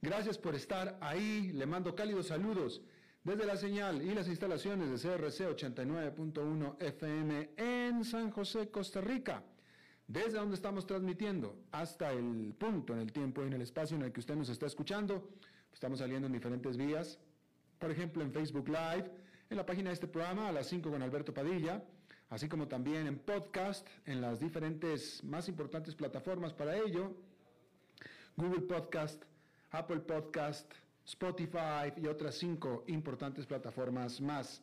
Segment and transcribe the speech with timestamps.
[0.00, 1.50] Gracias por estar ahí.
[1.52, 2.80] Le mando cálidos saludos
[3.24, 9.42] desde la señal y las instalaciones de CRC 89.1 FM en San José, Costa Rica.
[10.06, 14.04] Desde donde estamos transmitiendo hasta el punto en el tiempo y en el espacio en
[14.04, 15.30] el que usted nos está escuchando.
[15.72, 17.18] Estamos saliendo en diferentes vías.
[17.80, 19.10] Por ejemplo, en Facebook Live,
[19.50, 21.82] en la página de este programa a las 5 con Alberto Padilla,
[22.30, 27.16] así como también en podcast, en las diferentes más importantes plataformas para ello.
[28.36, 29.24] Google Podcast,
[29.70, 30.72] Apple Podcast,
[31.04, 34.62] Spotify y otras cinco importantes plataformas más.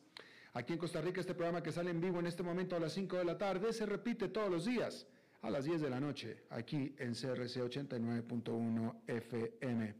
[0.52, 2.92] Aquí en Costa Rica este programa que sale en vivo en este momento a las
[2.94, 5.06] 5 de la tarde se repite todos los días
[5.42, 9.94] a las 10 de la noche aquí en CRC 89.1 FM.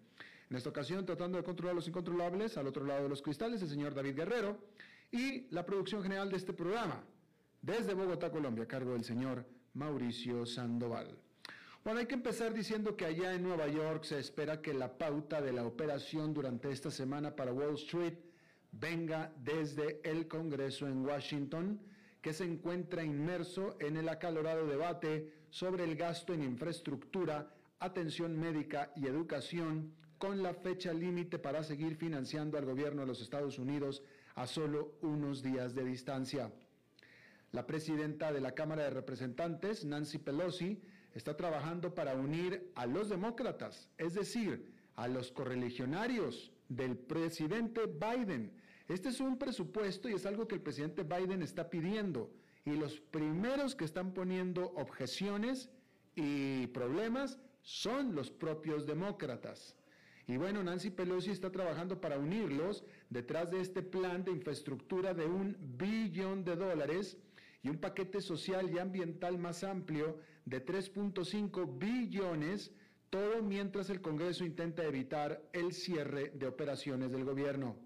[0.49, 3.69] En esta ocasión tratando de controlar los incontrolables al otro lado de los cristales el
[3.69, 4.59] señor David Guerrero
[5.11, 7.05] y la producción general de este programa
[7.61, 11.19] desde Bogotá, Colombia, a cargo del señor Mauricio Sandoval.
[11.87, 15.41] Bueno, hay que empezar diciendo que allá en Nueva York se espera que la pauta
[15.41, 18.15] de la operación durante esta semana para Wall Street
[18.73, 21.81] venga desde el Congreso en Washington,
[22.21, 28.91] que se encuentra inmerso en el acalorado debate sobre el gasto en infraestructura, atención médica
[28.97, 34.03] y educación, con la fecha límite para seguir financiando al gobierno de los Estados Unidos
[34.35, 36.51] a solo unos días de distancia.
[37.53, 40.83] La presidenta de la Cámara de Representantes, Nancy Pelosi,
[41.17, 48.53] está trabajando para unir a los demócratas, es decir, a los correligionarios del presidente Biden.
[48.87, 52.31] Este es un presupuesto y es algo que el presidente Biden está pidiendo.
[52.67, 55.71] Y los primeros que están poniendo objeciones
[56.15, 59.75] y problemas son los propios demócratas.
[60.27, 65.25] Y bueno, Nancy Pelosi está trabajando para unirlos detrás de este plan de infraestructura de
[65.25, 67.17] un billón de dólares
[67.63, 72.73] y un paquete social y ambiental más amplio de 3.5 billones,
[73.11, 77.77] todo mientras el Congreso intenta evitar el cierre de operaciones del gobierno.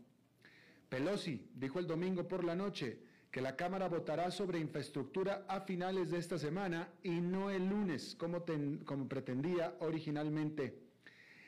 [0.89, 3.01] Pelosi dijo el domingo por la noche
[3.31, 8.15] que la Cámara votará sobre infraestructura a finales de esta semana y no el lunes,
[8.17, 8.45] como,
[8.85, 10.79] como pretendía originalmente.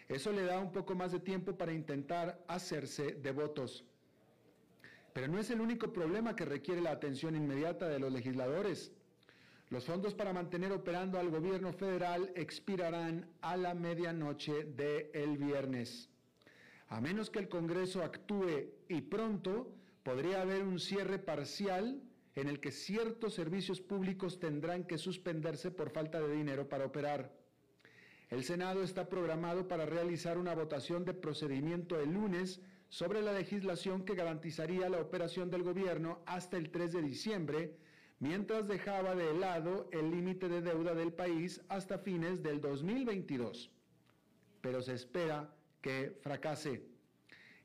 [0.08, 3.84] Eso le da un poco más de tiempo para intentar hacerse de votos.
[5.12, 8.92] Pero no es el único problema que requiere la atención inmediata de los legisladores.
[9.72, 16.10] Los fondos para mantener operando al gobierno federal expirarán a la medianoche del el viernes.
[16.88, 22.03] A menos que el Congreso actúe y pronto, podría haber un cierre parcial
[22.34, 27.33] en el que ciertos servicios públicos tendrán que suspenderse por falta de dinero para operar.
[28.28, 32.60] El Senado está programado para realizar una votación de procedimiento el lunes
[32.91, 37.78] sobre la legislación que garantizaría la operación del gobierno hasta el 3 de diciembre,
[38.22, 43.69] mientras dejaba de lado el límite de deuda del país hasta fines del 2022.
[44.60, 46.87] Pero se espera que fracase.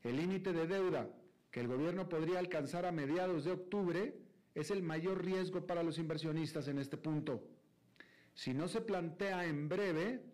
[0.02, 1.08] El límite de deuda
[1.52, 4.18] que el gobierno podría alcanzar a mediados de octubre
[4.56, 7.40] es el mayor riesgo para los inversionistas en este punto.
[8.34, 10.24] Si no se plantea en breve,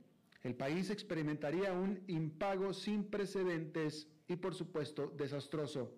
[0.43, 5.95] el país experimentaría un impago sin precedentes y por supuesto desastroso.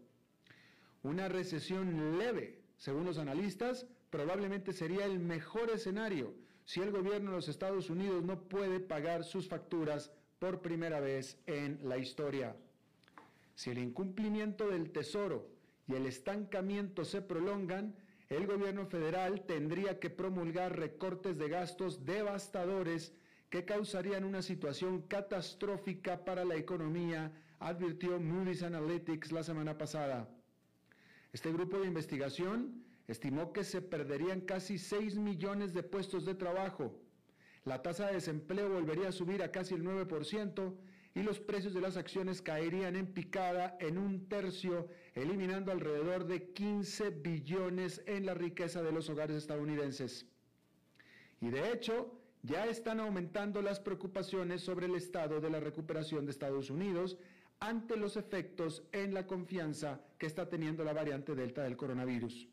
[1.04, 6.34] Una recesión leve, según los analistas, probablemente sería el mejor escenario
[6.64, 11.38] si el gobierno de los Estados Unidos no puede pagar sus facturas por primera vez
[11.46, 12.56] en la historia.
[13.54, 15.48] Si el incumplimiento del Tesoro
[15.86, 17.94] y el estancamiento se prolongan,
[18.28, 23.14] el gobierno federal tendría que promulgar recortes de gastos devastadores
[23.48, 30.28] que causarían una situación catastrófica para la economía, advirtió Moody's Analytics la semana pasada.
[31.32, 36.98] Este grupo de investigación estimó que se perderían casi 6 millones de puestos de trabajo.
[37.64, 40.74] La tasa de desempleo volvería a subir a casi el 9%
[41.14, 46.52] y los precios de las acciones caerían en picada en un tercio, eliminando alrededor de
[46.52, 50.26] 15 billones en la riqueza de los hogares estadounidenses.
[51.40, 56.32] Y de hecho, ya están aumentando las preocupaciones sobre el estado de la recuperación de
[56.32, 57.18] Estados Unidos
[57.60, 62.46] ante los efectos en la confianza que está teniendo la variante Delta del coronavirus.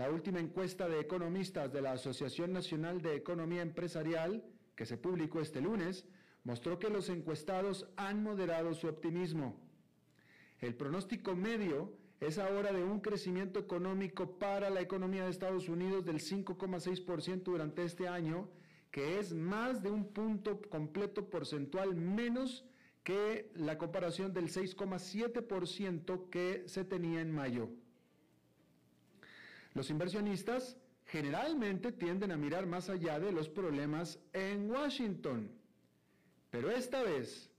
[0.00, 4.42] La última encuesta de economistas de la Asociación Nacional de Economía Empresarial,
[4.74, 6.06] que se publicó este lunes,
[6.42, 9.60] mostró que los encuestados han moderado su optimismo.
[10.58, 16.06] El pronóstico medio es ahora de un crecimiento económico para la economía de Estados Unidos
[16.06, 18.48] del 5,6% durante este año,
[18.90, 22.64] que es más de un punto completo porcentual menos
[23.04, 27.68] que la comparación del 6,7% que se tenía en mayo.
[29.74, 30.76] Los inversionistas
[31.06, 35.50] generalmente tienden a mirar más allá de los problemas en Washington,
[36.50, 37.50] pero esta vez,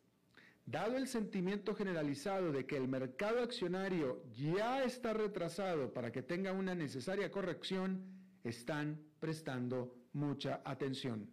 [0.65, 6.51] dado el sentimiento generalizado de que el mercado accionario ya está retrasado para que tenga
[6.53, 8.03] una necesaria corrección,
[8.43, 11.29] están prestando mucha atención.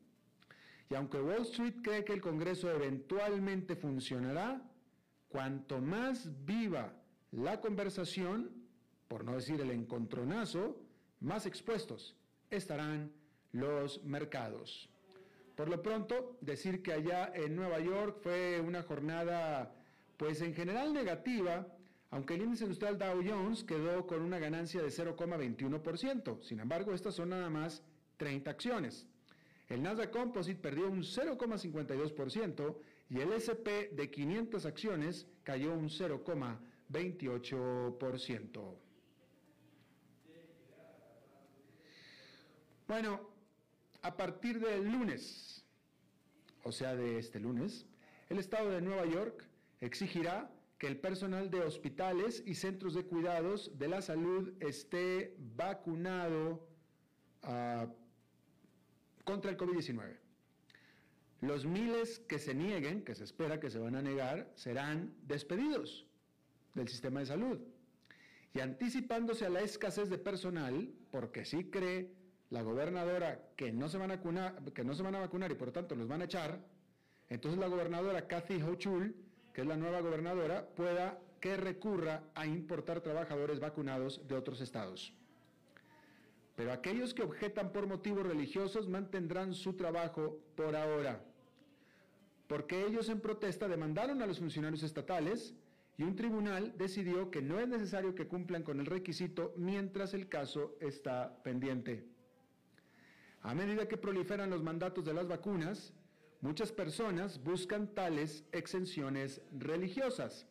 [0.91, 4.63] Y aunque Wall Street cree que el Congreso eventualmente funcionará,
[5.29, 6.95] cuanto más viva
[7.33, 8.58] la conversación,
[9.09, 10.77] por no decir el encontronazo,
[11.21, 12.17] más expuestos
[12.51, 13.13] estarán
[13.53, 14.89] los mercados.
[15.57, 19.75] Por lo pronto, decir que allá en Nueva York fue una jornada,
[20.17, 21.67] pues en general negativa,
[22.11, 26.43] aunque el índice industrial Dow Jones quedó con una ganancia de 0,21%.
[26.43, 27.83] Sin embargo, estas son nada más
[28.19, 29.09] 30 acciones.
[29.69, 32.77] El Nasdaq Composite perdió un 0,52%
[33.11, 38.88] y el SP de 500 acciones cayó un 0,28%.
[42.88, 43.20] Bueno,
[44.00, 45.62] a partir del lunes,
[46.64, 47.85] o sea de este lunes,
[48.31, 49.44] el Estado de Nueva York
[49.82, 56.67] exigirá que el personal de hospitales y centros de cuidados de la salud esté vacunado
[57.43, 57.93] uh,
[59.23, 60.17] contra el COVID-19.
[61.43, 66.06] Los miles que se nieguen, que se espera que se van a negar, serán despedidos
[66.73, 67.61] del sistema de salud.
[68.55, 72.17] Y anticipándose a la escasez de personal, porque sí cree
[72.50, 76.25] la gobernadora que no se van a vacunar, y por lo tanto los van a
[76.25, 76.61] echar,
[77.29, 79.15] entonces la gobernadora Kathy Hochul,
[79.53, 85.12] que es la nueva gobernadora, pueda que recurra a importar trabajadores vacunados de otros estados.
[86.56, 91.23] Pero aquellos que objetan por motivos religiosos mantendrán su trabajo por ahora,
[92.49, 95.55] porque ellos en protesta demandaron a los funcionarios estatales
[95.99, 100.29] y un tribunal decidió que no es necesario que cumplan con el requisito mientras el
[100.29, 102.18] caso está pendiente.
[103.43, 105.93] A medida que proliferan los mandatos de las vacunas,
[106.40, 110.46] muchas personas buscan tales exenciones religiosas.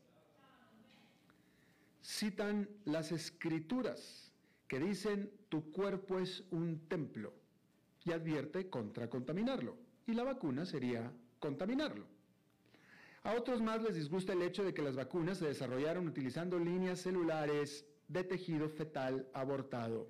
[2.01, 4.31] Citan las escrituras
[4.67, 7.33] que dicen tu cuerpo es un templo
[8.05, 9.75] y advierte contra contaminarlo.
[10.05, 12.05] Y la vacuna sería contaminarlo.
[13.23, 17.01] A otros más les disgusta el hecho de que las vacunas se desarrollaron utilizando líneas
[17.01, 20.07] celulares de tejido fetal abortado.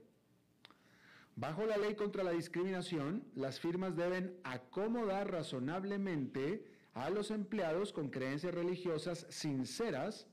[1.38, 8.10] Bajo la ley contra la discriminación, las firmas deben acomodar razonablemente a los empleados con
[8.10, 10.25] creencias religiosas sinceras,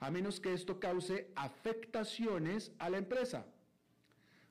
[0.00, 3.46] a menos que esto cause afectaciones a la empresa.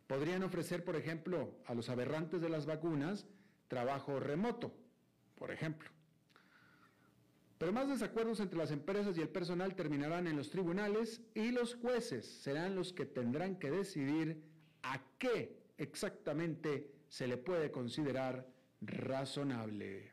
[0.07, 3.27] Podrían ofrecer, por ejemplo, a los aberrantes de las vacunas
[3.67, 4.73] trabajo remoto,
[5.35, 5.91] por ejemplo.
[7.59, 11.75] Pero más desacuerdos entre las empresas y el personal terminarán en los tribunales y los
[11.75, 14.42] jueces serán los que tendrán que decidir
[14.81, 18.48] a qué exactamente se le puede considerar
[18.81, 20.12] razonable.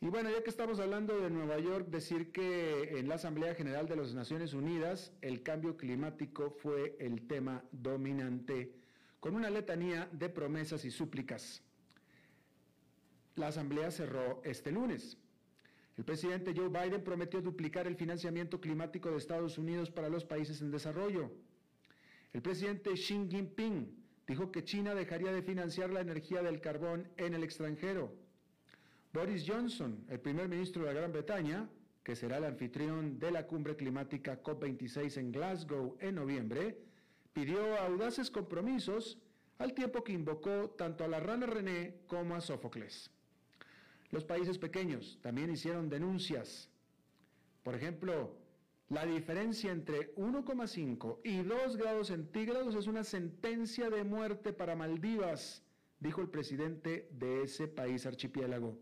[0.00, 3.88] Y bueno, ya que estamos hablando de Nueva York, decir que en la Asamblea General
[3.88, 8.72] de las Naciones Unidas el cambio climático fue el tema dominante,
[9.18, 11.62] con una letanía de promesas y súplicas.
[13.34, 15.18] La Asamblea cerró este lunes.
[15.96, 20.62] El presidente Joe Biden prometió duplicar el financiamiento climático de Estados Unidos para los países
[20.62, 21.32] en desarrollo.
[22.32, 27.34] El presidente Xi Jinping dijo que China dejaría de financiar la energía del carbón en
[27.34, 28.12] el extranjero
[29.12, 31.68] Boris Johnson, el primer ministro de la Gran Bretaña,
[32.04, 36.78] que será el anfitrión de la cumbre climática COP26 en Glasgow en noviembre,
[37.32, 39.18] pidió audaces compromisos
[39.58, 43.10] al tiempo que invocó tanto a la rana René como a Sófocles.
[44.10, 46.68] Los países pequeños también hicieron denuncias.
[47.62, 48.37] Por ejemplo,
[48.90, 55.62] la diferencia entre 1,5 y 2 grados centígrados es una sentencia de muerte para Maldivas,
[56.00, 58.78] dijo el presidente de ese país archipiélago.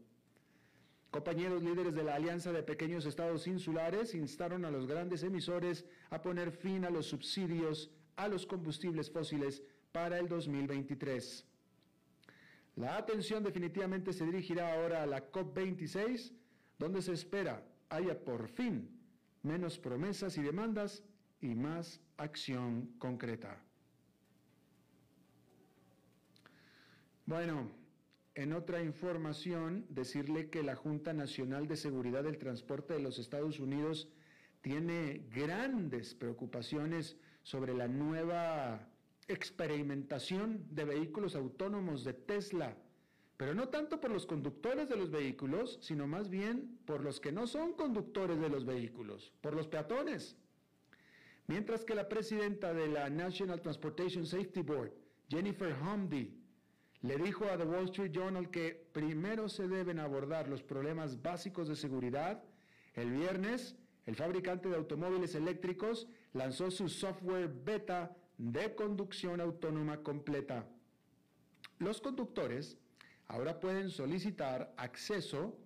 [1.10, 6.22] Compañeros líderes de la Alianza de Pequeños Estados Insulares instaron a los grandes emisores a
[6.22, 11.44] poner fin a los subsidios a los combustibles fósiles para el 2023.
[12.76, 16.32] La atención definitivamente se dirigirá ahora a la COP26,
[16.78, 18.95] donde se espera haya por fin
[19.46, 21.02] menos promesas y demandas
[21.40, 23.62] y más acción concreta.
[27.24, 27.70] Bueno,
[28.34, 33.58] en otra información, decirle que la Junta Nacional de Seguridad del Transporte de los Estados
[33.60, 34.08] Unidos
[34.60, 38.88] tiene grandes preocupaciones sobre la nueva
[39.28, 42.76] experimentación de vehículos autónomos de Tesla,
[43.36, 47.32] pero no tanto por los conductores de los vehículos, sino más bien por los que
[47.32, 50.36] no son conductores de los vehículos, por los peatones.
[51.46, 54.92] Mientras que la presidenta de la National Transportation Safety Board,
[55.28, 56.34] Jennifer Humdy,
[57.02, 61.68] le dijo a The Wall Street Journal que primero se deben abordar los problemas básicos
[61.68, 62.42] de seguridad,
[62.94, 63.76] el viernes
[64.06, 70.64] el fabricante de automóviles eléctricos lanzó su software beta de conducción autónoma completa.
[71.80, 72.78] Los conductores
[73.28, 75.58] ahora pueden solicitar acceso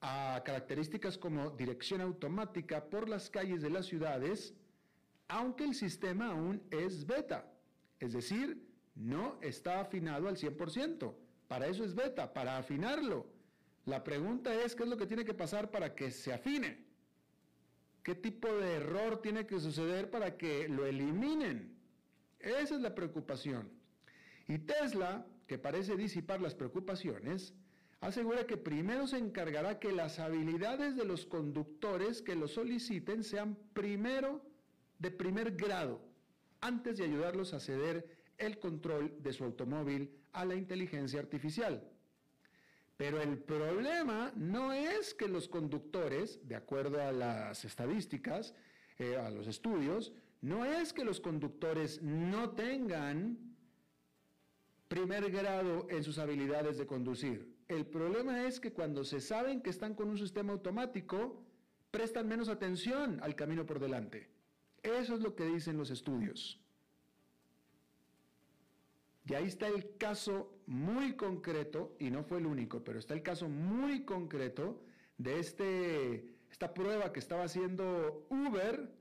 [0.00, 4.54] a características como dirección automática por las calles de las ciudades,
[5.28, 7.50] aunque el sistema aún es beta,
[8.00, 11.14] es decir, no está afinado al 100%.
[11.48, 13.26] Para eso es beta, para afinarlo.
[13.84, 16.84] La pregunta es, ¿qué es lo que tiene que pasar para que se afine?
[18.02, 21.76] ¿Qué tipo de error tiene que suceder para que lo eliminen?
[22.40, 23.70] Esa es la preocupación.
[24.48, 27.54] Y Tesla, que parece disipar las preocupaciones,
[28.00, 33.56] asegura que primero se encargará que las habilidades de los conductores que lo soliciten sean
[33.72, 34.42] primero
[34.98, 36.00] de primer grado,
[36.60, 38.06] antes de ayudarlos a ceder
[38.38, 41.88] el control de su automóvil a la inteligencia artificial.
[42.96, 48.54] Pero el problema no es que los conductores, de acuerdo a las estadísticas,
[48.98, 53.51] eh, a los estudios, no es que los conductores no tengan
[54.92, 57.56] primer grado en sus habilidades de conducir.
[57.66, 61.42] El problema es que cuando se saben que están con un sistema automático,
[61.90, 64.28] prestan menos atención al camino por delante.
[64.82, 66.60] Eso es lo que dicen los estudios.
[69.24, 73.22] Y ahí está el caso muy concreto, y no fue el único, pero está el
[73.22, 74.82] caso muy concreto
[75.16, 78.92] de este, esta prueba que estaba haciendo Uber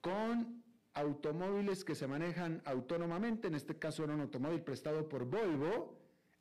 [0.00, 0.61] con
[0.94, 5.98] automóviles que se manejan autónomamente, en este caso era un automóvil prestado por Volvo,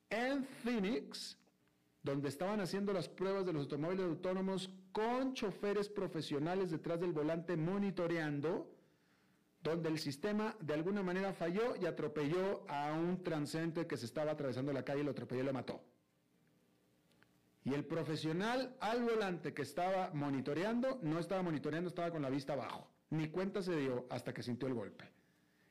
[0.09, 1.37] en Phoenix,
[2.03, 7.55] donde estaban haciendo las pruebas de los automóviles autónomos con choferes profesionales detrás del volante
[7.55, 8.69] monitoreando
[9.63, 14.31] donde el sistema de alguna manera falló y atropelló a un transcendente que se estaba
[14.31, 15.83] atravesando la calle, lo atropelló y lo mató.
[17.63, 22.53] Y el profesional al volante que estaba monitoreando, no estaba monitoreando, estaba con la vista
[22.53, 22.89] abajo.
[23.11, 25.05] Ni cuenta se dio hasta que sintió el golpe.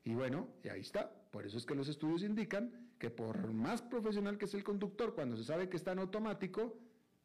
[0.04, 1.10] Y bueno, y ahí está.
[1.30, 5.14] Por eso es que los estudios indican que por más profesional que es el conductor,
[5.14, 6.78] cuando se sabe que está en automático,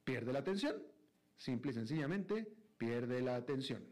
[0.04, 0.82] pierde la atención.
[1.38, 3.84] Simple y sencillamente, pierde la atención.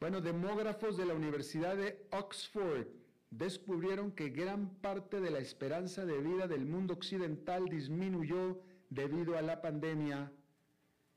[0.00, 2.86] Bueno, demógrafos de la Universidad de Oxford
[3.30, 8.60] descubrieron que gran parte de la esperanza de vida del mundo occidental disminuyó
[8.90, 10.32] debido a la pandemia.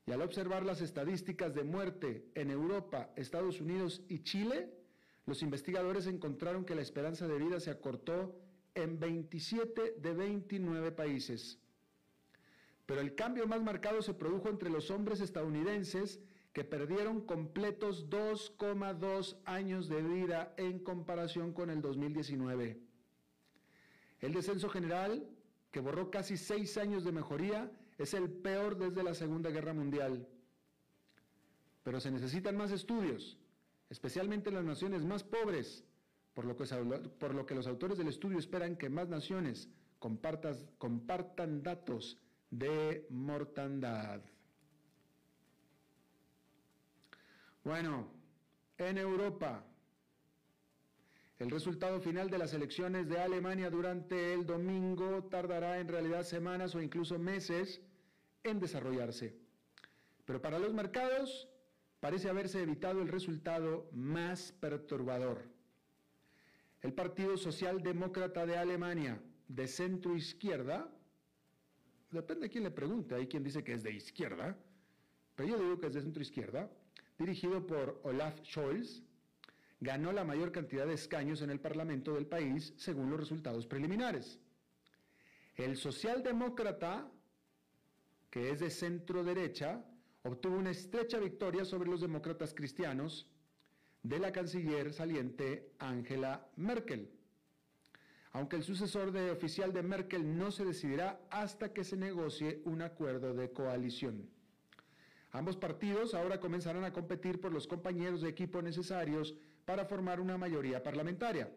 [0.06, 4.72] Y al observar las estadísticas de muerte en Europa, Estados Unidos y Chile,
[5.26, 8.34] los investigadores encontraron que la esperanza de vida se acortó
[8.74, 11.58] en 27 de 29 países.
[12.86, 16.20] Pero el cambio más marcado se produjo entre los hombres estadounidenses
[16.52, 22.80] que perdieron completos 2,2 años de vida en comparación con el 2019.
[24.20, 25.26] El descenso general,
[25.70, 30.26] que borró casi seis años de mejoría, es el peor desde la Segunda Guerra Mundial.
[31.82, 33.38] Pero se necesitan más estudios,
[33.90, 35.84] especialmente en las naciones más pobres,
[36.34, 39.68] por lo que, los autores del estudio esperan que más naciones
[39.98, 42.18] compartan datos
[42.50, 44.22] de mortandad.
[47.64, 48.08] Bueno,
[48.78, 49.64] en Europa,
[51.42, 56.72] el resultado final de las elecciones de Alemania durante el domingo tardará en realidad semanas
[56.76, 57.80] o incluso meses
[58.44, 59.36] en desarrollarse.
[60.24, 61.48] Pero para los mercados
[61.98, 65.42] parece haberse evitado el resultado más perturbador.
[66.80, 70.88] El Partido Socialdemócrata de Alemania, de centro izquierda,
[72.12, 74.56] depende de quién le pregunte, hay quien dice que es de izquierda,
[75.34, 76.70] pero yo digo que es de centro izquierda,
[77.18, 79.02] dirigido por Olaf Scholz,
[79.82, 84.38] ganó la mayor cantidad de escaños en el Parlamento del país según los resultados preliminares.
[85.56, 87.10] El socialdemócrata,
[88.30, 89.84] que es de centro derecha,
[90.22, 93.28] obtuvo una estrecha victoria sobre los demócratas cristianos
[94.04, 97.10] de la canciller saliente Angela Merkel.
[98.34, 102.80] aunque el sucesor de oficial de Merkel no se decidirá hasta que se negocie un
[102.80, 104.30] acuerdo de coalición.
[105.32, 109.34] Ambos partidos ahora comenzarán a competir por los compañeros de equipo necesarios
[109.64, 111.50] para formar una mayoría parlamentaria.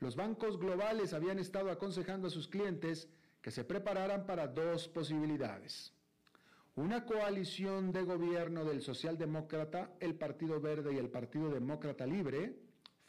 [0.00, 3.08] Los bancos globales habían estado aconsejando a sus clientes
[3.40, 5.92] que se prepararan para dos posibilidades.
[6.74, 12.56] Una coalición de gobierno del socialdemócrata, el Partido Verde y el Partido Demócrata Libre,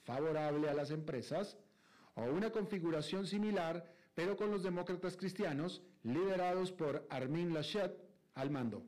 [0.03, 1.57] favorable a las empresas,
[2.15, 7.91] o una configuración similar, pero con los demócratas cristianos, liderados por Armin Laschet
[8.35, 8.83] al mando.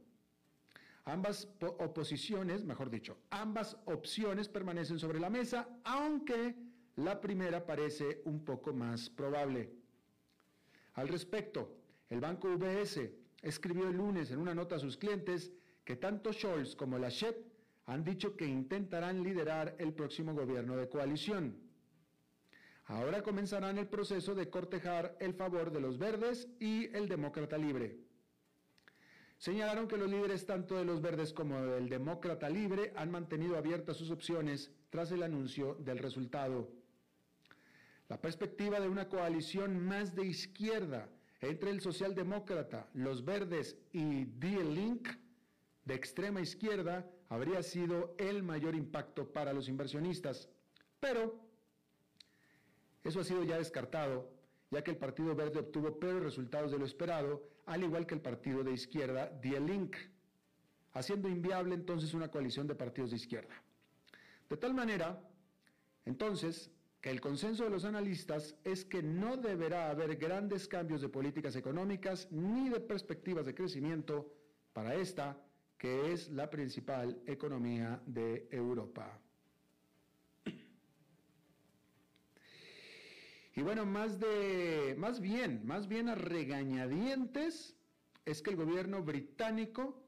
[1.06, 6.56] Ambas oposiciones, mejor dicho, ambas opciones permanecen sobre la mesa, aunque
[6.96, 9.72] la primera parece un poco más probable.
[10.94, 11.78] Al respecto,
[12.10, 13.02] el banco UBS
[13.44, 15.52] escribió el lunes en una nota a sus clientes
[15.84, 17.38] que tanto Scholz como Laschet
[17.86, 21.56] han dicho que intentarán liderar el próximo gobierno de coalición.
[22.86, 28.05] Ahora comenzarán el proceso de cortejar el favor de los verdes y el demócrata libre.
[29.46, 33.96] Señalaron que los líderes tanto de los verdes como del demócrata libre han mantenido abiertas
[33.96, 36.68] sus opciones tras el anuncio del resultado.
[38.10, 41.08] La perspectiva de una coalición más de izquierda
[41.42, 45.10] entre el socialdemócrata, los verdes y Die Link
[45.84, 50.50] de extrema izquierda habría sido el mayor impacto para los inversionistas.
[51.00, 51.40] Pero
[53.04, 54.28] eso ha sido ya descartado,
[54.72, 58.22] ya que el Partido Verde obtuvo peores resultados de lo esperado, al igual que el
[58.22, 59.96] partido de izquierda Die Link,
[60.94, 63.54] haciendo inviable entonces una coalición de partidos de izquierda.
[64.50, 65.22] De tal manera,
[66.06, 71.10] entonces, que el consenso de los analistas es que no deberá haber grandes cambios de
[71.10, 74.34] políticas económicas ni de perspectivas de crecimiento
[74.74, 75.38] para esta,
[75.78, 79.20] que es la principal economía de Europa.
[83.56, 87.74] Y bueno, más de, más bien, más bien a regañadientes,
[88.26, 90.04] es que el gobierno británico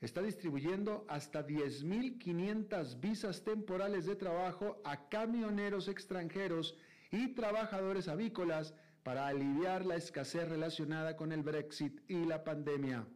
[0.00, 6.76] está distribuyendo hasta 10.500 visas temporales de trabajo a camioneros extranjeros
[7.12, 13.06] y trabajadores avícolas para aliviar la escasez relacionada con el Brexit y la pandemia.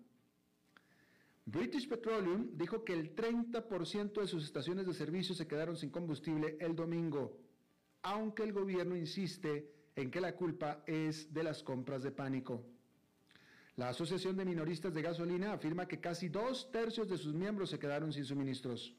[1.47, 6.57] British Petroleum dijo que el 30% de sus estaciones de servicio se quedaron sin combustible
[6.61, 7.45] el domingo
[8.05, 12.65] aunque el gobierno insiste en que la culpa es de las compras de pánico.
[13.77, 17.79] La Asociación de Minoristas de Gasolina afirma que casi dos tercios de sus miembros se
[17.79, 18.95] quedaron sin suministros.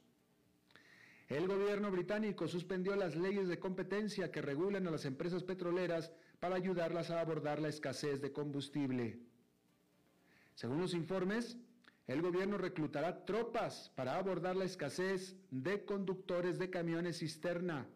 [1.28, 6.56] El gobierno británico suspendió las leyes de competencia que regulan a las empresas petroleras para
[6.56, 9.20] ayudarlas a abordar la escasez de combustible.
[10.54, 11.58] Según los informes,
[12.08, 17.88] el gobierno reclutará tropas para abordar la escasez de conductores de camiones cisterna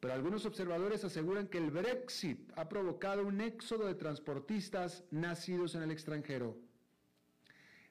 [0.00, 5.82] pero algunos observadores aseguran que el Brexit ha provocado un éxodo de transportistas nacidos en
[5.82, 6.56] el extranjero.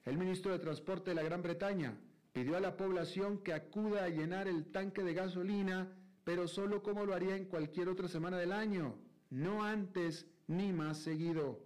[0.04, 1.98] El ministro de Transporte de la Gran Bretaña
[2.32, 5.92] pidió a la población que acuda a llenar el tanque de gasolina,
[6.24, 10.98] pero solo como lo haría en cualquier otra semana del año, no antes ni más
[10.98, 11.60] seguido.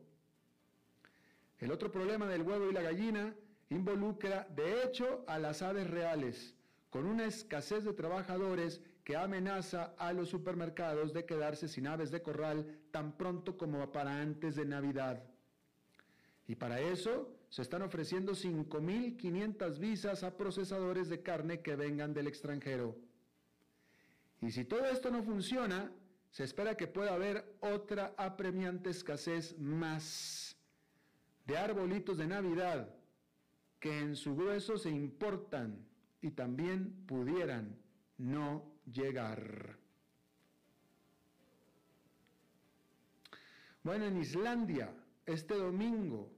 [1.58, 3.32] El otro problema del huevo y la gallina
[3.70, 6.56] involucra, de hecho, a las aves reales,
[6.90, 12.22] con una escasez de trabajadores que amenaza a los supermercados de quedarse sin aves de
[12.22, 15.24] corral tan pronto como para antes de Navidad.
[16.46, 22.26] Y para eso se están ofreciendo 5.500 visas a procesadores de carne que vengan del
[22.26, 22.96] extranjero.
[24.40, 25.92] Y si todo esto no funciona,
[26.30, 30.56] se espera que pueda haber otra apremiante escasez más
[31.46, 32.94] de arbolitos de Navidad
[33.78, 35.84] que en su grueso se importan
[36.20, 37.76] y también pudieran
[38.16, 39.78] no llegar.
[43.82, 44.94] Bueno, en Islandia,
[45.26, 46.30] este domingo,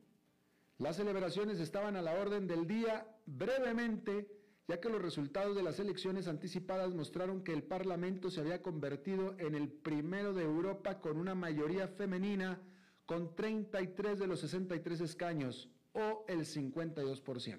[0.78, 4.28] las celebraciones estaban a la orden del día brevemente,
[4.66, 9.34] ya que los resultados de las elecciones anticipadas mostraron que el Parlamento se había convertido
[9.38, 12.58] en el primero de Europa con una mayoría femenina
[13.04, 17.58] con 33 de los 63 escaños, o el 52%.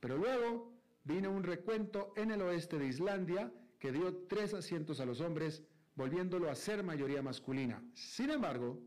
[0.00, 0.71] Pero luego,
[1.04, 5.62] vino un recuento en el oeste de Islandia que dio tres asientos a los hombres,
[5.94, 7.82] volviéndolo a ser mayoría masculina.
[7.94, 8.78] Sin embargo,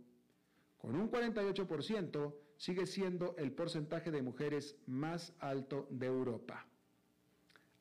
[0.77, 6.65] con un 48%, sigue siendo el porcentaje de mujeres más alto de Europa.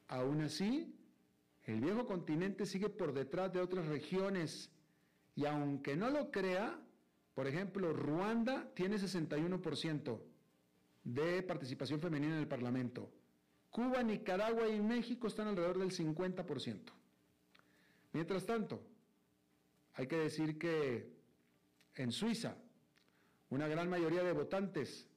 [0.08, 0.94] Aún así,
[1.64, 4.70] el viejo continente sigue por detrás de otras regiones
[5.36, 6.80] y aunque no lo crea,
[7.34, 10.20] por ejemplo, Ruanda tiene 61%
[11.04, 13.10] de participación femenina en el Parlamento.
[13.74, 16.92] Cuba, Nicaragua y México están alrededor del 50%.
[18.12, 18.80] Mientras tanto,
[19.94, 21.10] hay que decir que
[21.96, 22.56] en Suiza,
[23.50, 25.08] una gran mayoría de votantes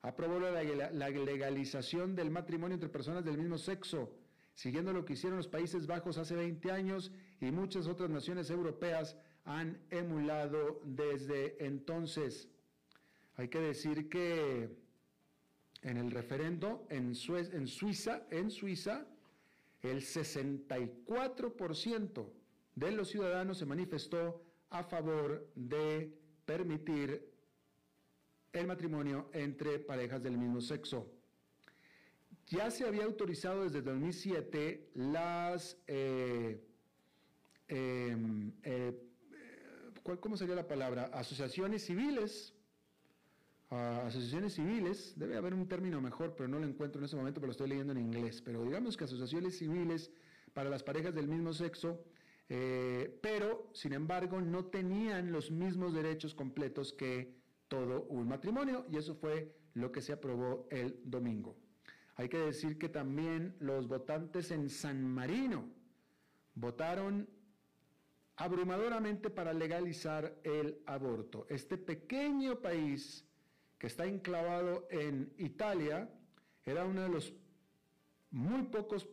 [0.00, 0.50] aprobó la,
[0.92, 4.16] la legalización del matrimonio entre personas del mismo sexo,
[4.54, 9.14] siguiendo lo que hicieron los Países Bajos hace 20 años y muchas otras naciones europeas
[9.44, 12.48] han emulado desde entonces.
[13.34, 14.85] Hay que decir que
[15.86, 19.06] en el referendo en, Suiza, en Suiza,
[19.82, 22.26] el 64%
[22.74, 26.12] de los ciudadanos se manifestó a favor de
[26.44, 27.30] permitir
[28.52, 31.08] el matrimonio entre parejas del mismo sexo.
[32.48, 36.60] Ya se había autorizado desde 2007 las, eh,
[37.68, 38.92] em, eh,
[40.20, 41.10] ¿cómo sería la palabra?
[41.12, 42.55] Asociaciones civiles.
[43.70, 47.48] Asociaciones civiles, debe haber un término mejor, pero no lo encuentro en ese momento, pero
[47.48, 48.42] lo estoy leyendo en inglés.
[48.42, 50.10] Pero digamos que asociaciones civiles
[50.52, 52.04] para las parejas del mismo sexo,
[52.48, 57.34] eh, pero sin embargo no tenían los mismos derechos completos que
[57.68, 61.56] todo un matrimonio, y eso fue lo que se aprobó el domingo.
[62.14, 65.68] Hay que decir que también los votantes en San Marino
[66.54, 67.28] votaron
[68.36, 71.46] abrumadoramente para legalizar el aborto.
[71.48, 73.26] Este pequeño país
[73.78, 76.08] que está enclavado en Italia
[76.64, 77.32] era uno de los
[78.30, 79.08] muy pocos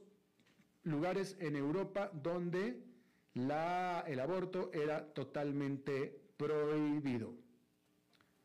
[0.83, 2.83] lugares en Europa donde
[3.35, 7.33] el aborto era totalmente prohibido.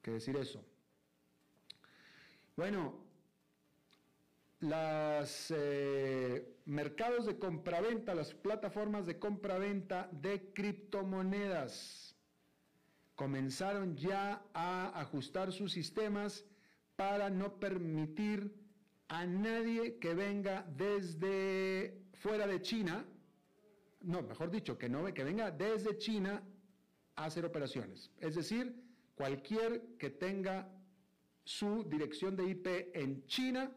[0.03, 0.65] ¿Qué decir eso?
[2.57, 3.09] Bueno,
[4.61, 12.08] los eh, mercados de compraventa, las plataformas de compraventa de criptomonedas
[13.19, 16.45] comenzaron ya a ajustar sus sistemas
[16.95, 18.55] para no permitir
[19.09, 23.05] a nadie que venga desde fuera de China,
[24.03, 26.41] no, mejor dicho, que no que venga desde China
[27.17, 28.09] a hacer operaciones.
[28.21, 28.81] Es decir,
[29.17, 30.71] cualquier que tenga
[31.43, 33.69] su dirección de IP en China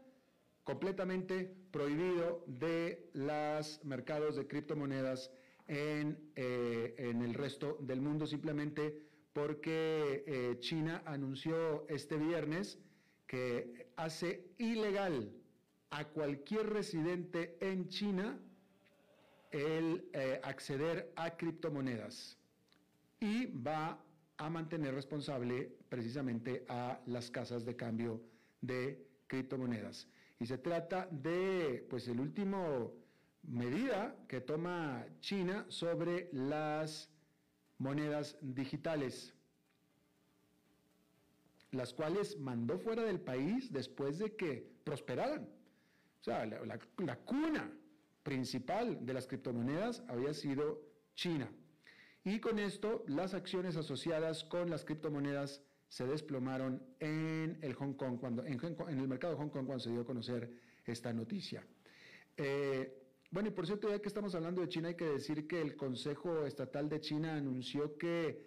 [0.64, 5.32] completamente prohibido de los mercados de criptomonedas
[5.68, 12.80] en, eh, en, el resto del mundo, simplemente porque eh, China anunció este viernes
[13.28, 15.32] que hace ilegal
[15.89, 18.39] a cualquier residente en China
[19.52, 22.38] el eh, acceder a criptomonedas
[23.20, 24.02] y va
[24.38, 28.22] a mantener responsable precisamente a las casas de cambio
[28.62, 30.08] de criptomonedas.
[30.39, 32.94] Y se trata de, pues, el último
[33.44, 37.11] medida que toma China sobre las
[37.82, 39.34] monedas digitales,
[41.72, 45.50] las cuales mandó fuera del país después de que prosperaran.
[46.22, 47.72] O sea, la, cuna
[48.22, 50.80] principal de las criptomonedas había sido
[51.15, 51.50] China.
[52.24, 58.20] Y con esto, las acciones asociadas con las criptomonedas se desplomaron en el Hong Kong,
[58.20, 58.60] cuando, en,
[59.00, 60.52] el mercado de Hong Kong cuando se dio a conocer
[60.86, 61.65] esta noticia.
[62.38, 63.01] Eh,
[63.32, 65.76] bueno, y por cierto, ya que estamos hablando de China, hay que decir que el
[65.76, 68.46] Consejo Estatal de China anunció que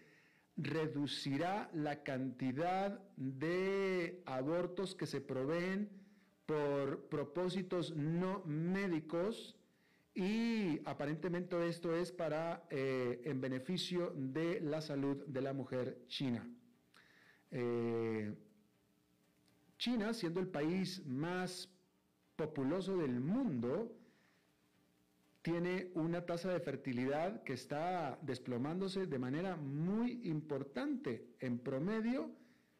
[0.56, 5.90] reducirá la cantidad de abortos que se proveen
[6.46, 9.56] por propósitos no médicos
[10.14, 16.48] y aparentemente esto es para eh, en beneficio de la salud de la mujer china.
[17.50, 18.32] Eh,
[19.78, 21.68] China, siendo el país más
[22.36, 23.92] populoso del mundo,
[25.44, 31.34] tiene una tasa de fertilidad que está desplomándose de manera muy importante.
[31.38, 32.30] En promedio,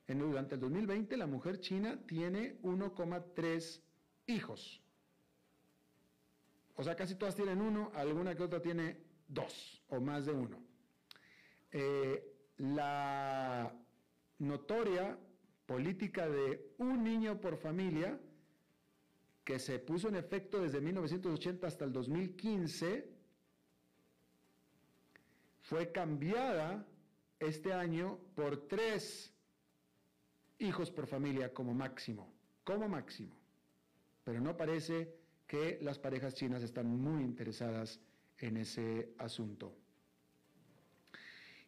[0.07, 3.83] en, durante el 2020, la mujer china tiene 1,3
[4.29, 4.83] hijos.
[6.77, 8.97] O sea, casi todas tienen uno, alguna que otra tiene
[9.29, 10.59] dos o más de uno.
[11.71, 13.75] Eh, la
[14.39, 15.19] notoria
[15.67, 18.19] política de un niño por familia
[19.45, 23.09] que se puso en efecto desde 1980 hasta el 2015,
[25.61, 26.87] fue cambiada
[27.39, 29.33] este año por tres
[30.59, 32.33] hijos por familia como máximo,
[32.65, 33.37] como máximo.
[34.25, 35.15] Pero no parece
[35.47, 38.01] que las parejas chinas están muy interesadas
[38.39, 39.75] en ese asunto.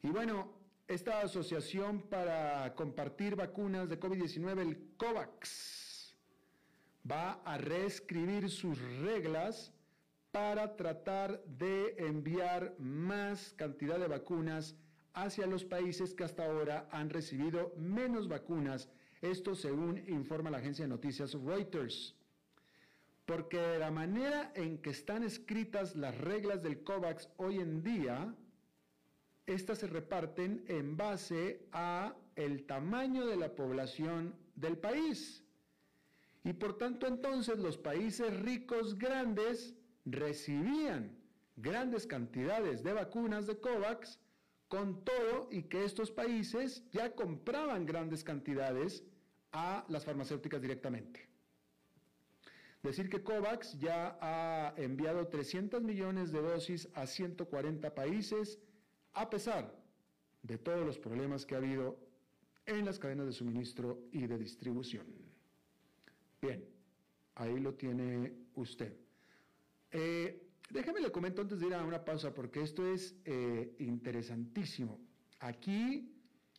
[0.02, 0.54] Y bueno,
[0.88, 5.85] esta asociación para compartir vacunas de COVID-19, el COVAX,
[7.10, 9.72] va a reescribir sus reglas
[10.30, 14.76] para tratar de enviar más cantidad de vacunas
[15.14, 18.90] hacia los países que hasta ahora han recibido menos vacunas.
[19.22, 22.14] Esto según informa la agencia de noticias Reuters.
[23.24, 28.34] Porque de la manera en que están escritas las reglas del COVAX hoy en día,
[29.46, 35.45] estas se reparten en base a el tamaño de la población del país.
[36.46, 41.18] Y por tanto entonces los países ricos grandes recibían
[41.56, 44.20] grandes cantidades de vacunas de COVAX
[44.68, 49.02] con todo y que estos países ya compraban grandes cantidades
[49.50, 51.28] a las farmacéuticas directamente.
[52.80, 58.60] Decir que COVAX ya ha enviado 300 millones de dosis a 140 países,
[59.14, 59.76] a pesar
[60.44, 61.98] de todos los problemas que ha habido
[62.66, 65.25] en las cadenas de suministro y de distribución.
[66.40, 66.64] Bien,
[67.34, 68.96] ahí lo tiene usted.
[69.90, 75.00] Eh, déjeme le comento antes de ir a una pausa, porque esto es eh, interesantísimo.
[75.40, 76.12] Aquí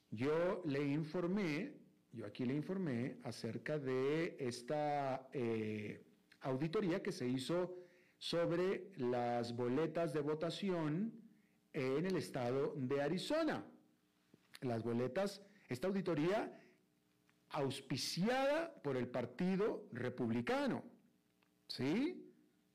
[0.09, 1.73] yo le informé,
[2.11, 6.03] yo aquí le informé acerca de esta eh,
[6.41, 7.75] auditoría que se hizo
[8.17, 11.13] sobre las boletas de votación
[11.73, 13.65] en el estado de Arizona.
[14.61, 16.51] Las boletas, esta auditoría
[17.49, 20.83] auspiciada por el Partido Republicano,
[21.67, 22.23] ¿sí?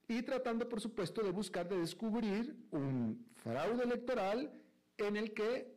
[0.09, 4.53] Y tratando, por supuesto, de buscar, de descubrir un fraude electoral
[4.99, 5.75] en el que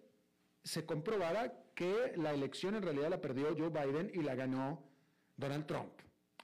[0.63, 4.83] se comprobara que la elección en realidad la perdió Joe Biden y la ganó
[5.37, 5.91] Donald Trump.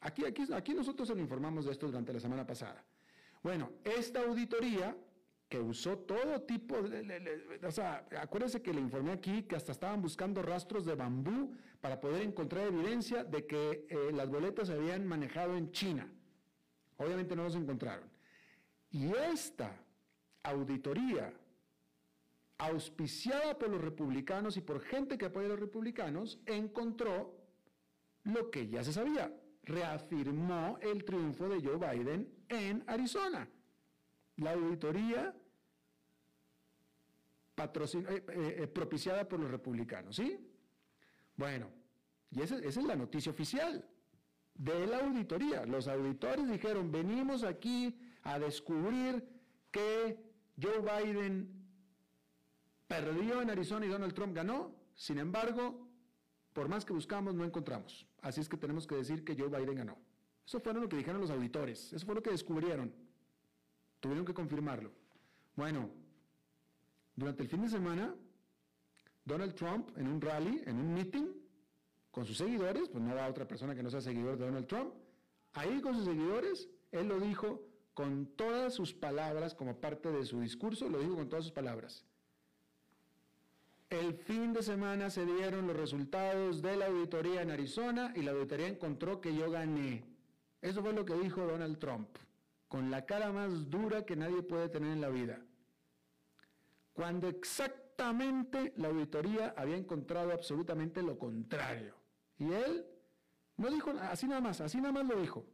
[0.01, 2.83] Aquí, aquí, aquí nosotros se lo informamos de esto durante la semana pasada.
[3.41, 4.95] Bueno, esta auditoría
[5.51, 10.01] que usó todo tipo de, o sea, acuérdense que le informé aquí que hasta estaban
[10.01, 15.05] buscando rastros de bambú para poder encontrar evidencia de que eh, las boletas se habían
[15.05, 16.09] manejado en China.
[16.95, 18.09] Obviamente no los encontraron.
[18.91, 19.75] Y esta
[20.43, 21.33] auditoría,
[22.57, 27.35] auspiciada por los republicanos y por gente que apoya a los republicanos, encontró
[28.23, 33.49] lo que ya se sabía, reafirmó el triunfo de Joe Biden en Arizona.
[34.37, 35.35] La auditoría
[37.65, 40.37] eh, eh, eh, propiciada por los republicanos, ¿sí?
[41.35, 41.67] Bueno,
[42.29, 43.85] y esa, esa es la noticia oficial
[44.55, 45.65] de la auditoría.
[45.65, 49.27] Los auditores dijeron, venimos aquí a descubrir
[49.71, 50.17] que
[50.61, 51.49] Joe Biden
[52.87, 54.75] perdió en Arizona y Donald Trump ganó.
[54.93, 55.87] Sin embargo,
[56.53, 58.05] por más que buscamos, no encontramos.
[58.21, 59.97] Así es que tenemos que decir que Joe Biden ganó.
[60.45, 61.93] Eso fue lo que dijeron los auditores.
[61.93, 62.93] Eso fue lo que descubrieron.
[63.99, 64.91] Tuvieron que confirmarlo.
[65.55, 65.89] Bueno,
[67.21, 68.15] durante el fin de semana,
[69.25, 71.27] Donald Trump en un rally, en un meeting,
[72.09, 74.91] con sus seguidores, pues no va otra persona que no sea seguidor de Donald Trump,
[75.53, 77.61] ahí con sus seguidores, él lo dijo
[77.93, 82.03] con todas sus palabras, como parte de su discurso, lo dijo con todas sus palabras.
[83.91, 88.31] El fin de semana se dieron los resultados de la auditoría en Arizona y la
[88.31, 90.03] auditoría encontró que yo gané.
[90.61, 92.07] Eso fue lo que dijo Donald Trump,
[92.67, 95.39] con la cara más dura que nadie puede tener en la vida.
[96.93, 101.95] Cuando exactamente la auditoría había encontrado absolutamente lo contrario.
[102.37, 102.85] Y él
[103.57, 105.45] no dijo así nada más, así nada más lo dijo.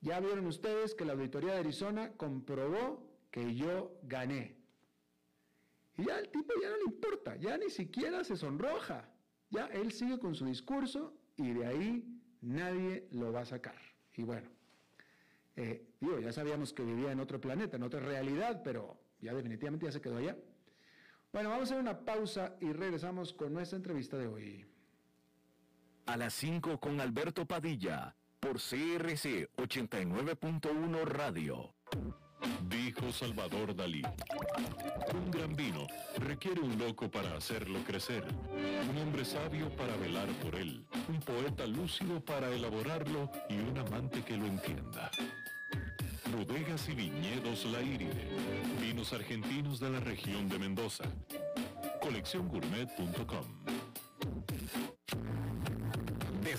[0.00, 4.56] Ya vieron ustedes que la auditoría de Arizona comprobó que yo gané.
[5.96, 9.08] Y ya el tipo ya no le importa, ya ni siquiera se sonroja.
[9.50, 13.80] Ya él sigue con su discurso y de ahí nadie lo va a sacar.
[14.14, 14.50] Y bueno,
[15.56, 19.86] eh, digo, ya sabíamos que vivía en otro planeta, en otra realidad, pero ya definitivamente
[19.86, 20.36] ya se quedó allá.
[21.32, 24.64] Bueno, vamos a hacer una pausa y regresamos con nuestra entrevista de hoy.
[26.06, 31.74] A las 5 con Alberto Padilla, por CRC 89.1 Radio.
[32.68, 34.02] Dijo Salvador Dalí.
[35.14, 35.86] Un gran vino
[36.18, 38.24] requiere un loco para hacerlo crecer,
[38.90, 44.22] un hombre sabio para velar por él, un poeta lúcido para elaborarlo y un amante
[44.22, 45.10] que lo entienda.
[46.32, 48.28] Bodegas y viñedos La Iride.
[48.80, 51.04] Vinos argentinos de la región de Mendoza.
[52.00, 53.44] Colecciongourmet.com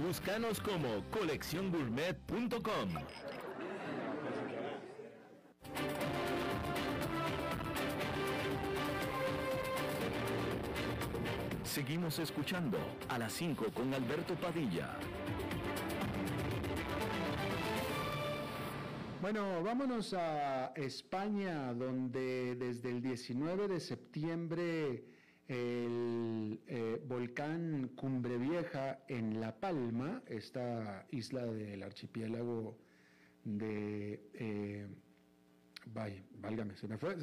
[0.00, 2.88] Búscanos como colecciongourmet.com.
[11.62, 12.78] Seguimos escuchando
[13.08, 14.96] a las 5 con Alberto Padilla.
[19.20, 25.04] Bueno, vámonos a España, donde desde el 19 de septiembre
[25.48, 32.78] el eh, volcán Cumbre Vieja en La Palma, esta isla del archipiélago
[33.44, 34.30] de...
[34.34, 34.86] Eh,
[35.86, 37.16] vaya, válgame, se me fue,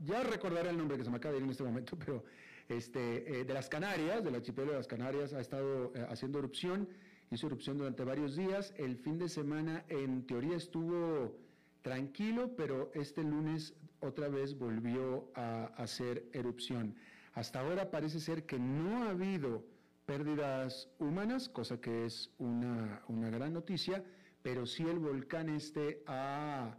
[0.00, 2.24] ya recordaré el nombre que se me acaba de ir en este momento, pero
[2.68, 6.88] este, eh, de las Canarias, del archipiélago de las Canarias, ha estado haciendo erupción
[7.32, 8.74] hizo erupción durante varios días.
[8.76, 11.38] El fin de semana en teoría estuvo
[11.80, 16.94] tranquilo, pero este lunes otra vez volvió a hacer erupción.
[17.34, 19.64] Hasta ahora parece ser que no ha habido
[20.04, 24.04] pérdidas humanas, cosa que es una, gran noticia,
[24.42, 26.76] pero sí el volcán este ha,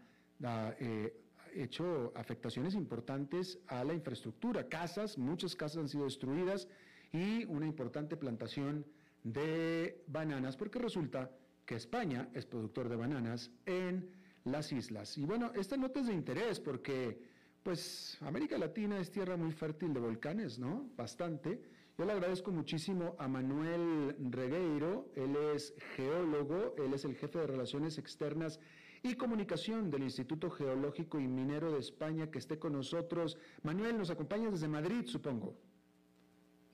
[0.79, 1.19] eh,
[1.55, 4.67] hecho afectaciones importantes a la infraestructura.
[4.67, 6.67] Casas, muchas casas han sido destruidas
[7.11, 8.85] y una importante plantación
[9.23, 11.31] de bananas, porque resulta
[11.65, 14.09] que España es productor de bananas en
[14.43, 15.17] las islas.
[15.17, 17.21] Y bueno, esta nota es de interés porque,
[17.63, 20.89] pues, América Latina es tierra muy fértil de volcanes, ¿no?
[20.95, 21.61] Bastante.
[21.97, 27.47] Yo le agradezco muchísimo a Manuel Regueiro, él es geólogo, él es el jefe de
[27.47, 28.59] Relaciones Externas
[29.03, 33.37] y Comunicación del Instituto Geológico y Minero de España, que esté con nosotros.
[33.61, 35.55] Manuel, nos acompaña desde Madrid, supongo.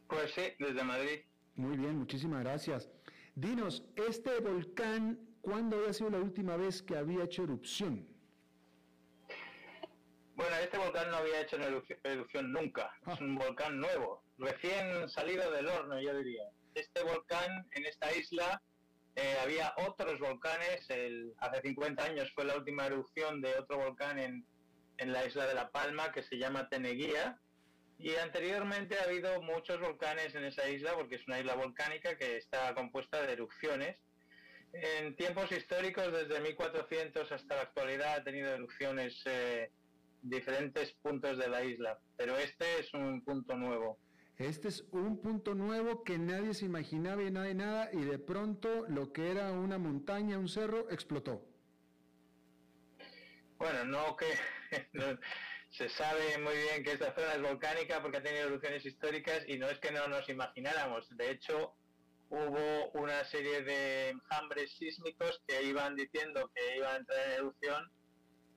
[0.08, 1.20] Pues sí, desde Madrid.
[1.56, 2.90] Muy bien, muchísimas gracias.
[3.36, 8.08] Dinos, este volcán, ¿cuándo había sido la última vez que había hecho erupción?
[10.40, 11.58] Bueno, este volcán no había hecho
[12.06, 12.96] erupción nunca.
[13.02, 13.18] Es ah.
[13.20, 16.46] un volcán nuevo, recién salido del horno, yo diría.
[16.76, 18.62] Este volcán en esta isla
[19.18, 20.90] eh, había otros volcanes.
[20.90, 24.46] El, hace 50 años fue la última erupción de otro volcán en,
[24.98, 27.38] en la isla de La Palma que se llama Teneguía
[27.98, 32.38] y anteriormente ha habido muchos volcanes en esa isla porque es una isla volcánica que
[32.38, 33.98] está compuesta de erupciones.
[34.72, 39.70] En tiempos históricos, desde 1400 hasta la actualidad, ha tenido erupciones en
[40.22, 44.00] diferentes puntos de la isla, pero este es un punto nuevo.
[44.38, 48.20] Este es un punto nuevo que nadie se imaginaba y nada de nada, y de
[48.20, 51.46] pronto lo que era una montaña, un cerro, explotó.
[53.58, 54.28] Bueno, no que
[55.72, 59.58] se sabe muy bien que esta zona es volcánica porque ha tenido erupciones históricas y
[59.58, 61.06] no es que no nos imagináramos.
[61.18, 61.76] De hecho,
[62.30, 67.92] hubo una serie de enjambres sísmicos que iban diciendo que iban a entrar en erupción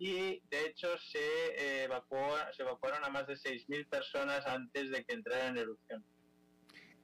[0.03, 5.05] y de hecho se, eh, evacuó, se evacuaron a más de 6.000 personas antes de
[5.05, 6.05] que entrara en erupción.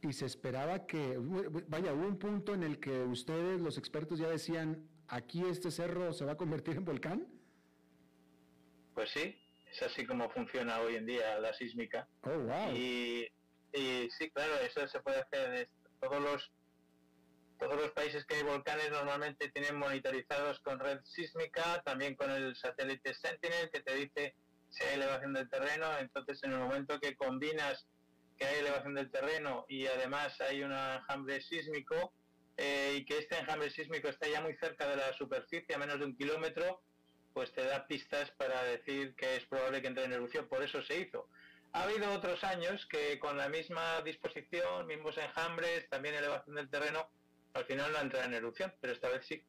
[0.03, 1.17] Y se esperaba que,
[1.69, 6.13] vaya, hubo un punto en el que ustedes, los expertos, ya decían, aquí este cerro
[6.13, 7.29] se va a convertir en volcán.
[8.95, 12.09] Pues sí, es así como funciona hoy en día la sísmica.
[12.23, 12.75] Oh, wow.
[12.75, 13.31] Y,
[13.73, 15.69] sí, claro, eso se puede hacer.
[16.01, 16.51] Todos los
[17.59, 22.55] todos los países que hay volcanes normalmente tienen monitorizados con red sísmica, también con el
[22.57, 24.35] satélite Sentinel que te dice
[24.71, 25.87] si hay elevación del terreno.
[25.99, 27.87] Entonces, en el momento que combinas
[28.39, 32.13] que hay elevación del terreno y además hay un enjambre sísmico
[32.57, 35.99] eh, y que este enjambre sísmico está ya muy cerca de la superficie, a menos
[35.99, 36.81] de un kilómetro,
[37.35, 40.83] pues te da pistas para decir que es probable que entre en erupción, por eso
[40.83, 41.29] se hizo.
[41.73, 47.11] Ha habido otros años que con la misma disposición, mismos enjambres, también elevación del terreno,
[47.55, 49.43] al final no entra en erupción, pero esta vez sí.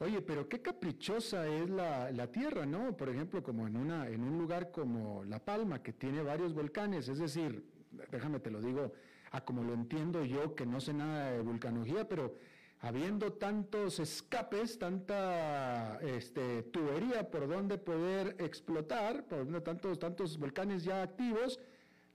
[0.00, 2.96] Oye, pero qué caprichosa es la, la, Tierra, ¿no?
[2.96, 7.08] Por ejemplo, como en, una, en un lugar como La Palma, que tiene varios volcanes,
[7.08, 7.64] es decir,
[8.10, 8.92] déjame te lo digo,
[9.32, 12.36] a como lo entiendo yo, que no sé nada de vulcanología, pero
[12.80, 20.84] habiendo tantos escapes, tanta este, tubería por donde poder explotar, por donde tantos, tantos volcanes
[20.84, 21.58] ya activos,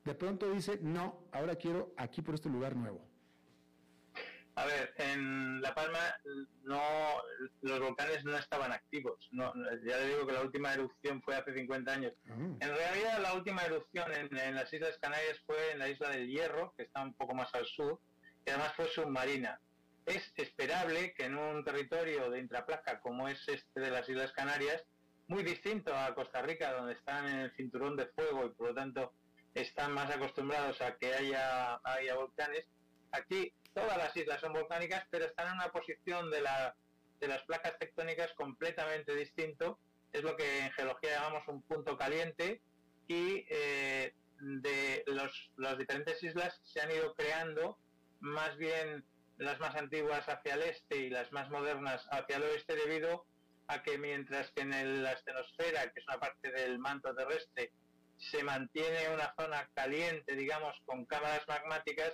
[0.05, 3.12] de pronto dice, no, ahora quiero aquí por este lugar nuevo.
[4.55, 5.99] A ver, en La Palma
[6.63, 6.81] no,
[7.61, 9.27] los volcanes no estaban activos.
[9.31, 9.51] No,
[9.83, 12.13] ya le digo que la última erupción fue hace 50 años.
[12.29, 12.33] Ah.
[12.33, 16.27] En realidad la última erupción en, en, las Islas Canarias fue en la isla del
[16.27, 17.99] Hierro, que está un poco más al sur,
[18.45, 19.59] y además fue submarina
[20.05, 24.83] es esperable que en un territorio de intraplaca como es este de las Islas Canarias,
[25.27, 28.73] muy distinto a Costa Rica, donde están en el cinturón de fuego y por lo
[28.73, 29.13] tanto
[29.53, 32.67] están más acostumbrados a que haya, haya volcanes,
[33.11, 36.75] aquí todas las islas son volcánicas, pero están en una posición de, la,
[37.19, 39.79] de las placas tectónicas completamente distinto.
[40.11, 42.61] Es lo que en geología llamamos un punto caliente
[43.07, 47.77] y eh, de los, las diferentes islas se han ido creando
[48.19, 49.03] más bien
[49.37, 53.25] las más antiguas hacia el este y las más modernas hacia el oeste debido
[53.67, 57.71] a que mientras que en la estenosfera, que es una parte del manto terrestre,
[58.17, 62.13] se mantiene una zona caliente, digamos, con cámaras magmáticas,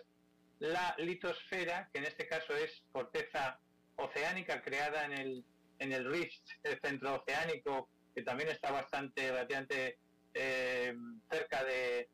[0.60, 3.60] la litosfera, que en este caso es corteza
[3.96, 5.46] oceánica creada en el,
[5.80, 10.00] en el rift el centro oceánico, que también está bastante, relativamente
[10.34, 10.96] eh,
[11.32, 12.10] cerca de,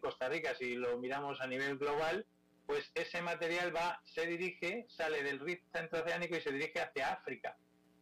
[0.00, 2.24] Costa Rica, si lo miramos a nivel global,
[2.66, 7.56] pues ese material va, se dirige, sale del rift centrooceánico y se dirige hacia África.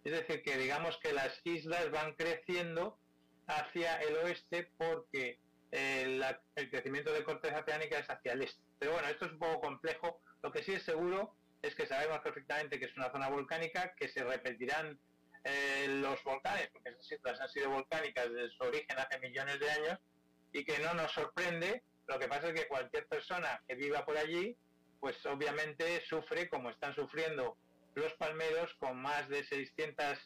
[0.04, 2.98] Es decir, que digamos que las islas van creciendo
[3.46, 5.40] hacia el oeste porque
[5.72, 6.20] eh,
[6.54, 8.65] el crecimiento de corteza oceánica es hacia el este.
[8.78, 10.20] Pero bueno, esto es un poco complejo.
[10.42, 14.08] Lo que sí es seguro es que sabemos perfectamente que es una zona volcánica, que
[14.08, 14.98] se repetirán
[15.44, 19.70] eh, los volcanes, porque esas islas han sido volcánicas desde su origen hace millones de
[19.70, 19.98] años,
[20.52, 21.82] y que no nos sorprende.
[22.06, 24.56] Lo que pasa es que cualquier persona que viva por allí,
[25.00, 27.56] pues obviamente sufre como están sufriendo
[27.94, 30.18] los palmeros con más de 600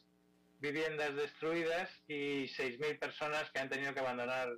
[0.60, 4.48] viviendas destruidas y 6.000 personas que han tenido que abandonar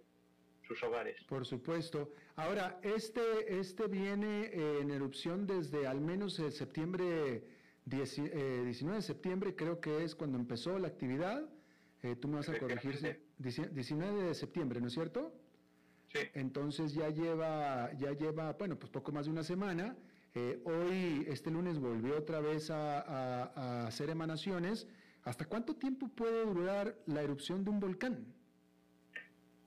[0.67, 1.23] sus hogares.
[1.29, 2.11] Por supuesto.
[2.37, 7.45] Ahora, este, este viene eh, en erupción desde al menos el septiembre,
[7.85, 11.45] 19 eh, de septiembre creo que es cuando empezó la actividad.
[12.03, 13.21] Eh, tú me vas a corregir.
[13.39, 15.33] 19 de septiembre, ¿no es cierto?
[16.09, 16.21] Sí.
[16.35, 19.97] Entonces ya lleva, ya lleva, bueno, pues poco más de una semana.
[20.65, 24.87] hoy, este lunes, volvió otra vez a, a hacer emanaciones.
[25.25, 28.27] ¿Hasta cuánto tiempo puede durar la erupción de un volcán?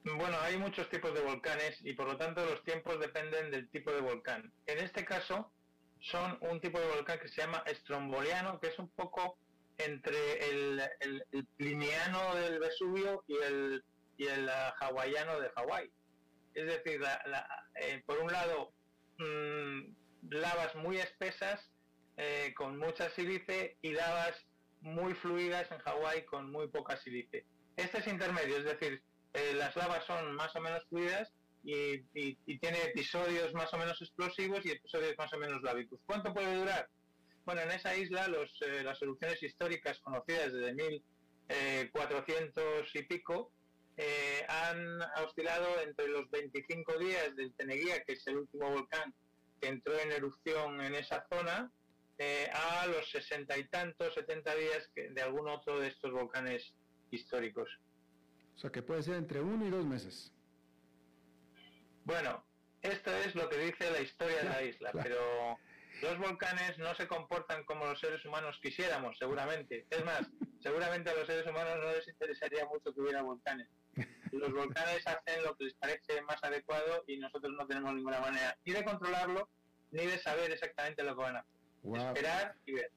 [0.06, 3.92] Bueno, hay muchos tipos de volcanes y por lo tanto los tiempos dependen del tipo
[3.92, 4.54] de volcán.
[4.68, 5.52] En este caso
[6.00, 9.40] son un tipo de volcán que se llama estromboliano, que es un poco
[9.80, 10.84] entre el,
[11.58, 13.84] pliniano del Vesubio y el,
[14.18, 15.92] y el ah, hawaiano de Hawái.
[16.54, 17.02] Es decir,
[17.82, 18.74] eh, por un lado,
[19.18, 19.80] mm,
[20.30, 21.60] lavas muy espesas
[22.18, 24.36] eh, con mucha sílice y lavas
[24.82, 27.44] muy fluidas en Hawái con muy poca sílice.
[27.76, 29.02] Este es intermedio, es decir,
[29.36, 31.30] eh, las lavas son más o menos fluidas
[31.64, 32.00] y,
[32.58, 36.00] tiene episodios más o menos explosivos y episodios más o menos lábicos.
[36.06, 36.88] ¿Cuánto puede durar?
[37.44, 42.64] Bueno, en esa isla los, eh, las erupciones históricas conocidas desde 1400
[42.96, 43.52] eh, y pico
[44.48, 49.14] han oscilado entre los 25 días del Teneguía, que es el último volcán
[49.62, 51.72] que entró en erupción en esa zona,
[52.54, 56.74] a los sesenta y tantos, 70 días de algún otro de estos volcanes
[57.10, 57.70] históricos.
[58.56, 60.32] O sea que puede ser entre uno y dos meses.
[62.06, 62.44] Bueno,
[62.82, 65.58] esto es lo que dice la historia de la isla, pero
[66.02, 69.86] los volcanes no se comportan como los seres humanos quisiéramos, seguramente.
[69.90, 70.22] Es más,
[70.62, 73.68] seguramente a los seres humanos no les interesaría mucho que hubiera volcanes.
[74.32, 78.58] Los volcanes hacen lo que les parece más adecuado y nosotros no tenemos ninguna manera
[78.66, 79.50] ni de controlarlo
[79.92, 82.08] ni de saber exactamente lo que van a hacer.
[82.08, 82.92] Esperar y ver.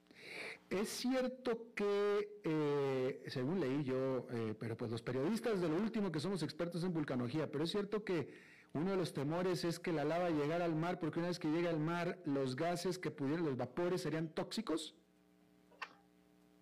[0.71, 6.12] Es cierto que, eh, según leí yo, eh, pero pues los periodistas de lo último
[6.12, 8.35] que somos expertos en vulcanología, pero es cierto que
[8.75, 11.49] uno de los temores es que la lava llegara al mar, porque una vez que
[11.49, 14.95] llega al mar, los gases que pudieran, los vapores, serían tóxicos.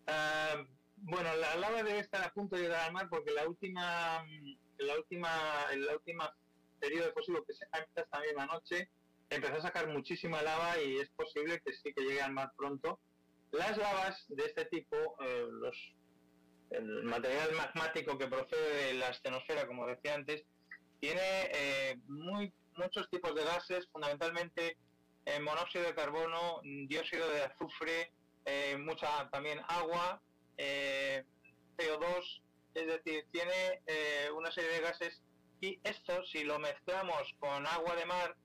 [0.07, 0.65] Ah,
[0.99, 4.25] bueno, la lava debe estar a punto de llegar al mar porque la última,
[4.79, 5.31] la última,
[5.77, 6.33] la última
[6.79, 8.89] periodo de fósilo que se empezado esta misma noche
[9.31, 13.01] empezó a sacar muchísima lava y es posible que sí que llegue al mar pronto
[13.57, 15.77] las lavas de este tipo, eh, los,
[16.71, 20.45] el material magmático que procede de la estenosfera, como decía antes,
[21.01, 24.77] tiene eh, muy, muchos tipos de gases, fundamentalmente
[25.25, 28.13] eh, monóxido de carbono, dióxido de azufre,
[28.79, 30.23] mucha también agua,
[30.57, 32.43] CO2,
[32.75, 33.83] es decir, tiene
[34.33, 35.21] una serie de gases
[35.61, 38.37] y esto si lo mezclamos con agua de mar,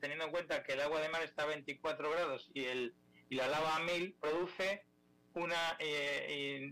[0.00, 2.94] teniendo en cuenta que el agua de mar está a 24 grados y el
[3.32, 4.84] y la lava a mil produce
[5.32, 6.70] una, eh,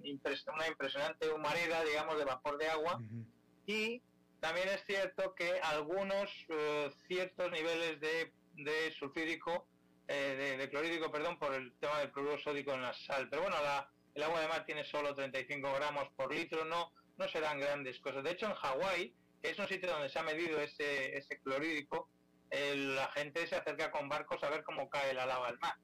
[0.53, 3.01] una impresionante humareda, digamos, de vapor de agua.
[3.65, 4.03] Y
[4.41, 9.67] también es cierto que algunos eh, ciertos niveles de, de sulfídico,
[10.07, 13.31] eh, de, clorhídrico, perdón, por el tema del cloruro sódico en la sal.
[13.31, 17.27] Pero bueno, la, el agua de mar tiene solo 35 gramos por litro, no, no
[17.31, 18.23] serán grandes cosas.
[18.23, 22.11] De hecho, en Hawái, que es un sitio donde se ha medido ese, ese clorhídrico,
[22.51, 25.75] la gente se acerca con barcos a ver cómo cae la lava al mar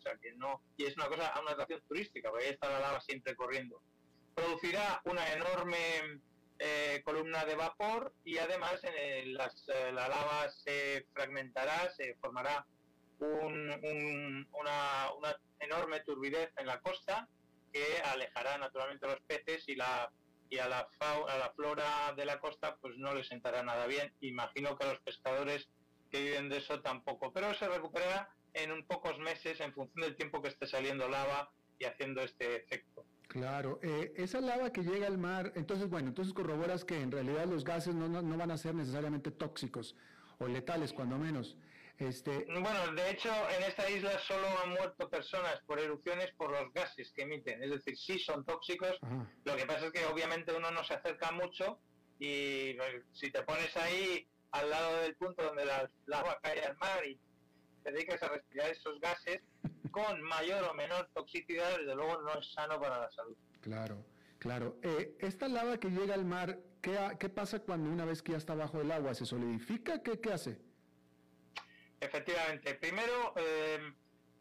[0.00, 2.80] o sea que no, y es una cosa, una atracción turística, porque ahí está la
[2.80, 3.82] lava siempre corriendo.
[4.34, 6.20] Producirá una enorme
[6.58, 12.66] eh, columna de vapor y además eh, la lava se fragmentará, se formará
[13.18, 13.78] una,
[15.58, 17.28] enorme turbidez en la costa
[17.70, 20.10] que alejará naturalmente a los peces y la
[20.48, 24.12] y a la, a la flora de la costa pues no les sentará nada bien.
[24.20, 25.68] Imagino que a los pescadores
[26.10, 30.16] que viven de eso tampoco, pero se recuperará en un pocos meses en función del
[30.16, 33.04] tiempo que esté saliendo lava y haciendo este efecto.
[33.28, 37.46] Claro, eh, esa lava que llega al mar, entonces bueno, entonces corroboras que en realidad
[37.46, 39.94] los gases no, no, van a ser necesariamente tóxicos
[40.38, 41.56] o letales cuando menos.
[41.96, 42.46] Este...
[42.48, 47.12] Bueno, de hecho en esta isla solo han muerto personas por erupciones por los gases
[47.12, 48.98] que emiten, es decir, sí son tóxicos,
[49.44, 51.78] lo que pasa es que obviamente uno no se acerca mucho
[52.18, 56.76] y pues, si te pones ahí al lado del punto donde la lava cae al
[56.78, 57.16] mar y
[57.84, 59.40] dedicas a respirar esos gases,
[59.90, 63.36] con mayor o menor toxicidad, desde luego no es sano para la salud.
[63.60, 64.04] Claro,
[64.38, 64.76] claro.
[64.82, 68.38] Eh, esta lava que llega al mar, ¿qué, ¿qué, pasa cuando una vez que ya
[68.38, 69.14] está bajo el agua?
[69.14, 70.02] ¿Se solidifica?
[70.02, 70.58] ¿Qué, qué hace?
[72.00, 72.74] Efectivamente.
[72.74, 73.94] Primero, em,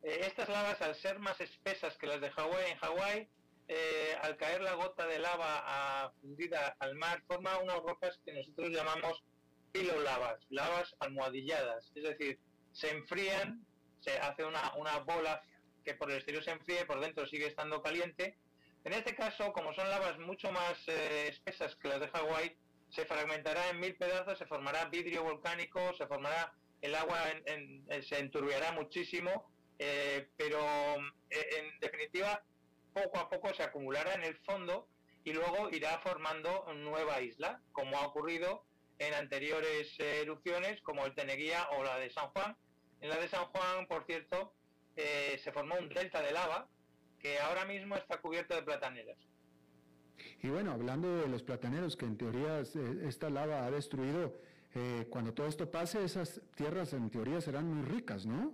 [0.04, 3.30] eh, estas lavas, al ser más espesas que las de Hawái, en Hawái,
[3.68, 8.70] eh, al caer la gota de lava fundida al mar, forma unas rocas que nosotros
[8.70, 9.24] llamamos
[9.72, 11.92] pilolavas, lavas almohadilladas.
[11.96, 12.40] Es decir,
[12.80, 13.66] se enfrían
[14.02, 15.42] se hace una, una bola
[15.84, 18.38] que por el exterior se enfríe, por dentro sigue estando caliente.
[18.84, 22.56] En este caso, como son lavas mucho más eh, espesas que las de Hawái,
[22.90, 28.20] se fragmentará en mil pedazos, se formará vidrio volcánico, se formará el agua, en, se
[28.20, 30.60] enturbiará muchísimo, eh, pero
[31.30, 32.42] eh, en definitiva,
[32.94, 34.88] poco a poco se acumulará en el fondo
[35.24, 38.64] y luego irá formando nueva isla, como ha ocurrido
[38.98, 42.58] en anteriores erupciones, como el Teneguía o la de San Juan,
[43.02, 44.54] en la de San Juan, por cierto,
[44.96, 46.68] eh, se formó un delta de lava
[47.20, 49.18] que ahora mismo está cubierto de plataneras.
[50.42, 54.36] Y bueno, hablando de los plataneros, que en teoría eh, esta lava ha destruido,
[54.76, 58.54] eh, cuando todo esto pase, esas tierras en teoría serán muy ricas, ¿no?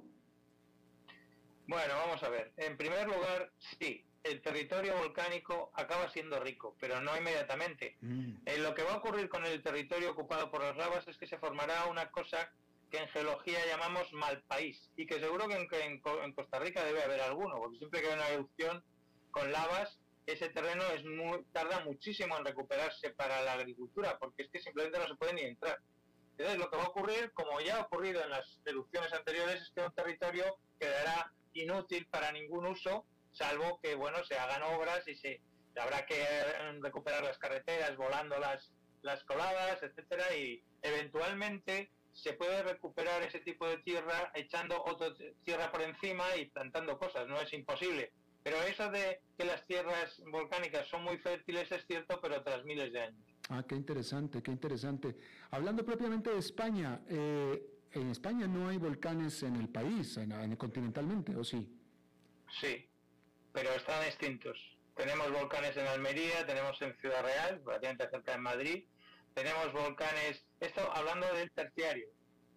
[1.67, 2.53] Bueno, vamos a ver.
[2.57, 7.97] En primer lugar, sí, el territorio volcánico acaba siendo rico, pero no inmediatamente.
[8.01, 8.33] Mm.
[8.59, 11.39] lo que va a ocurrir con el territorio ocupado por las lavas es que se
[11.39, 12.51] formará una cosa
[12.89, 15.99] que en geología llamamos mal país y que seguro que en,
[16.33, 18.83] Costa Rica debe haber alguno, porque siempre que hay una erupción
[19.31, 24.49] con lavas, ese terreno es muy, tarda muchísimo en recuperarse para la agricultura, porque es
[24.49, 25.79] que simplemente no se puede ni entrar.
[26.37, 29.71] Entonces lo que va a ocurrir, como ya ha ocurrido en las erupciones anteriores, es
[29.73, 35.15] que un territorio quedará inútil para ningún uso, salvo que bueno se hagan obras y
[35.15, 35.41] se
[35.77, 38.71] habrá que eh, recuperar las carreteras, volando las,
[39.01, 45.13] las coladas, etcétera, y eventualmente se puede recuperar ese tipo de tierra echando otra
[45.43, 48.11] tierra por encima y plantando cosas, no es imposible.
[48.41, 52.93] Pero eso de que las tierras volcánicas son muy fértiles es cierto, pero tras miles
[52.93, 53.25] de años.
[53.49, 55.15] Ah, qué interesante, qué interesante.
[55.51, 57.61] Hablando propiamente de España, eh,
[57.91, 61.67] en España no hay volcanes en el país, en, continentalmente, ¿o sí?
[62.61, 62.87] Sí,
[63.51, 64.57] pero están extintos.
[64.95, 68.85] Tenemos volcanes en Almería, tenemos en Ciudad Real, relativamente cerca de Madrid,
[69.33, 72.07] tenemos volcanes, esto hablando del terciario,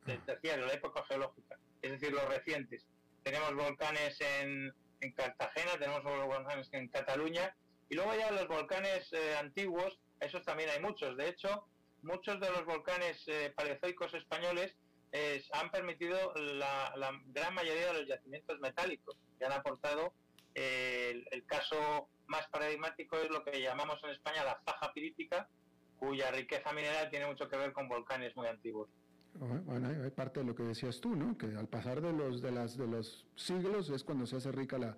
[0.07, 0.27] del ah.
[0.27, 2.87] terciario, la época geológica, es decir, los recientes.
[3.23, 7.55] Tenemos volcanes en, en Cartagena, tenemos volcanes en Cataluña,
[7.89, 11.17] y luego ya los volcanes eh, antiguos, esos también hay muchos.
[11.17, 11.67] De hecho,
[12.03, 14.75] muchos de los volcanes eh, paleozoicos españoles
[15.13, 16.93] eh, han permitido la,
[17.27, 20.13] gran mayoría de los yacimientos metálicos que han aportado.
[20.55, 25.49] el, el, caso más paradigmático es lo que llamamos en España la faja pirítica,
[25.99, 28.89] cuya riqueza mineral tiene mucho que ver con volcanes muy antiguos.
[29.35, 31.39] Bueno, hay parte de lo que decías tú, ¿no?
[31.39, 34.79] Que al pasar de los de las de los siglos es cuando se hace rica
[34.79, 34.97] la,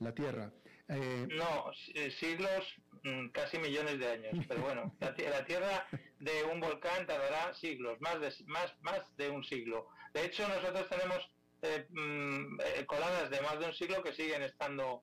[0.00, 0.52] la tierra.
[0.88, 2.64] Eh, no, eh, siglos,
[3.04, 4.44] mm, casi millones de años.
[4.48, 5.86] Pero bueno, la, tierra
[6.18, 9.88] de un volcán tardará siglos, más de más más de un siglo.
[10.12, 11.30] De hecho, nosotros tenemos
[11.62, 15.02] eh, mm, coladas de más de un siglo que siguen estando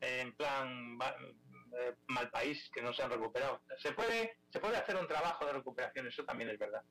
[0.00, 0.98] en plan
[1.78, 3.60] eh, mal país que no se han recuperado.
[3.78, 6.82] Se puede, se puede hacer un trabajo de recuperación, eso también es verdad.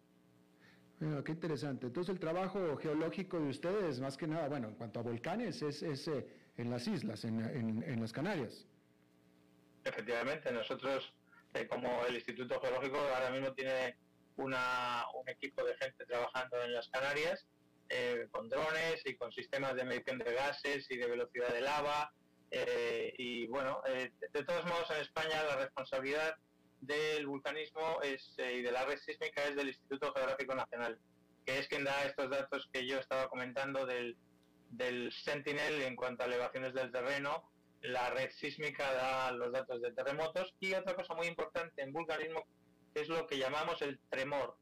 [1.00, 1.88] Bueno, qué interesante.
[1.88, 5.82] Entonces el trabajo geológico de ustedes, más que nada, bueno, en cuanto a volcanes, es,
[5.82, 6.28] es eh,
[6.58, 8.68] en las islas, en, en, las Canarias.
[9.84, 11.14] Efectivamente, nosotros,
[11.54, 13.98] eh, como el Instituto Geológico, ahora mismo tiene
[14.38, 17.46] una, un equipo de gente trabajando en las Canarias,
[18.32, 22.12] con drones y con sistemas de medición de gases y de velocidad de lava,
[22.52, 26.36] eh, y bueno, eh, de todos modos en España la responsabilidad
[26.82, 31.00] del vulcanismo es, eh, y de la red sísmica es del Instituto Geográfico Nacional,
[31.46, 34.16] que es quien da estos datos que yo estaba comentando del,
[34.70, 37.52] del Sentinel en cuanto a elevaciones del terreno.
[37.82, 42.46] La red sísmica da los datos de terremotos y otra cosa muy importante en vulcanismo
[42.94, 44.58] es lo que llamamos el tremor.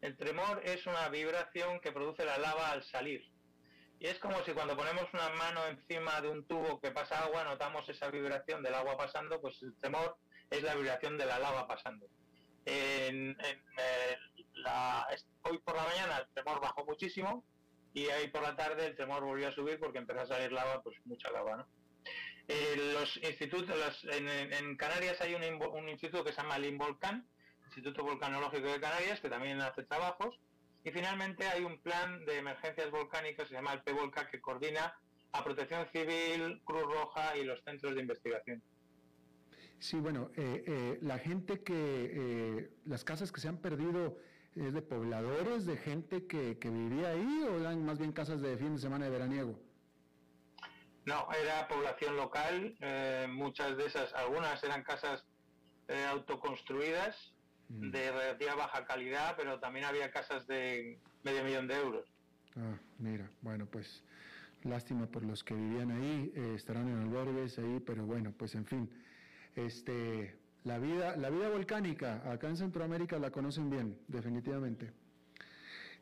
[0.00, 3.24] El tremor es una vibración que produce la lava al salir
[4.00, 7.44] y es como si cuando ponemos una mano encima de un tubo que pasa agua,
[7.44, 10.16] notamos esa vibración del agua pasando, pues el tremor
[10.50, 12.06] es la vibración de la lava pasando.
[15.42, 17.44] Hoy por la mañana el tremor bajó muchísimo
[17.94, 20.82] y ahí por la tarde el tremor volvió a subir porque empezó a salir lava,
[20.82, 21.66] pues mucha lava, ¿no?
[22.46, 26.78] Eh, los institutos, en, Canarias hay un, instituto que se llama el
[27.66, 30.38] Instituto Volcanológico de Canarias, que también hace trabajos,
[30.84, 34.94] y finalmente hay un plan de emergencias volcánicas, se llama el PVOLCA, que coordina
[35.32, 38.62] a Protección Civil, Cruz Roja y los centros de investigación.
[39.78, 44.18] Sí, bueno, eh, eh, la gente que, eh, las casas que se han perdido,
[44.56, 48.74] ¿es de pobladores, de gente que, vivía ahí o eran más bien casas de fin
[48.74, 49.60] de semana de veraniego?
[51.04, 52.76] No, era población local,
[53.30, 55.24] muchas de esas, algunas eran casas
[56.10, 57.32] autoconstruidas
[57.68, 57.90] Mm.
[57.90, 62.06] de relativa baja calidad, pero también había casas de medio millón de euros.
[62.56, 64.02] Ah, mira, bueno, pues
[64.64, 68.64] lástima por los que vivían ahí, eh, estarán en albergues ahí, pero bueno, pues en
[68.64, 68.90] fin,
[69.54, 74.90] este, la vida, la vida volcánica acá en Centroamérica la conocen bien, definitivamente.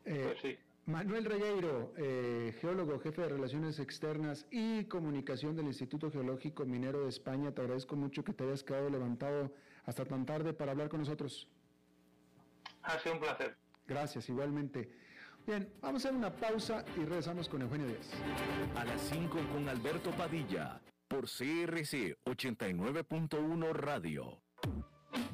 [0.05, 0.57] Eh, pues sí.
[0.85, 7.09] Manuel Regueiro, eh, geólogo, jefe de Relaciones Externas y Comunicación del Instituto Geológico Minero de
[7.09, 9.51] España, te agradezco mucho que te hayas quedado levantado
[9.85, 11.49] hasta tan tarde para hablar con nosotros.
[12.87, 13.57] Ha sido un placer.
[13.85, 14.89] Gracias, igualmente.
[15.45, 18.09] Bien, vamos a hacer una pausa y regresamos con Eugenio Díaz.
[18.75, 24.41] A las 5 con Alberto Padilla, por CRC 89.1 Radio.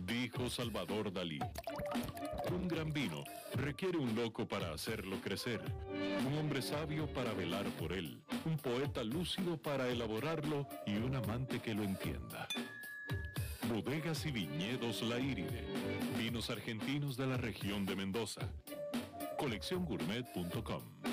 [0.05, 1.39] Dijo Salvador Dalí.
[2.51, 3.23] Un gran vino
[3.55, 5.61] requiere un loco para hacerlo crecer,
[6.27, 11.59] un hombre sabio para velar por él, un poeta lúcido para elaborarlo y un amante
[11.59, 12.47] que lo entienda.
[13.69, 15.63] Bodegas y viñedos La Iride.
[16.17, 18.41] Vinos argentinos de la región de Mendoza.
[19.37, 21.12] Colecciongourmet.com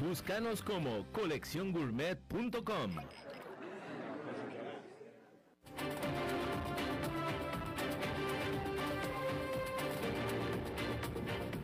[0.00, 2.90] Búscanos como colecciongourmet.com.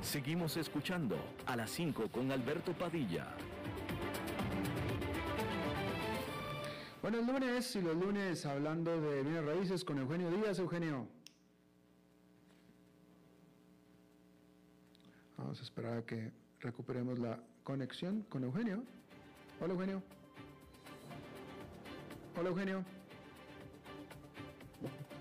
[0.01, 1.17] Seguimos escuchando
[1.47, 3.27] a las 5 con Alberto Padilla.
[7.03, 10.59] Bueno, el lunes y los lunes hablando de bienes raíces con Eugenio Díaz.
[10.61, 11.09] Eugenio.
[15.37, 18.83] Vamos a esperar a que recuperemos la conexión con Eugenio.
[19.61, 20.03] Hola Eugenio.
[22.37, 22.85] Hola Eugenio.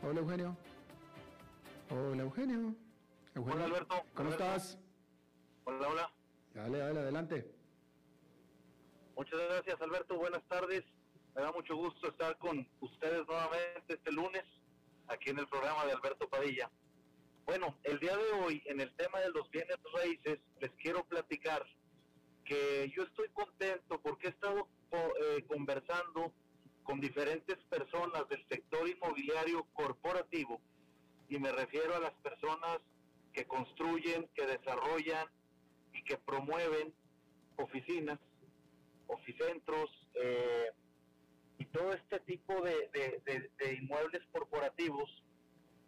[0.01, 0.57] Hola Eugenio.
[1.89, 2.75] Hola Eugenio.
[3.35, 3.95] hola Alberto.
[4.13, 4.77] ¿Cómo estás?
[5.65, 6.11] Hola, hola.
[6.53, 7.51] Dale, dale, adelante.
[9.15, 10.83] Muchas gracias Alberto, buenas tardes.
[11.35, 14.43] Me da mucho gusto estar con ustedes nuevamente este lunes
[15.07, 16.69] aquí en el programa de Alberto Padilla.
[17.45, 21.65] Bueno, el día de hoy en el tema de los bienes raíces les quiero platicar
[22.49, 26.33] que yo estoy contento porque he estado eh, conversando
[26.83, 30.59] con diferentes personas del sector inmobiliario corporativo
[31.29, 32.79] y me refiero a las personas
[33.33, 35.27] que construyen, que desarrollan
[35.93, 36.91] y que promueven
[37.57, 38.19] oficinas,
[39.05, 40.71] oficentros eh,
[41.59, 45.07] y todo este tipo de, inmuebles corporativos.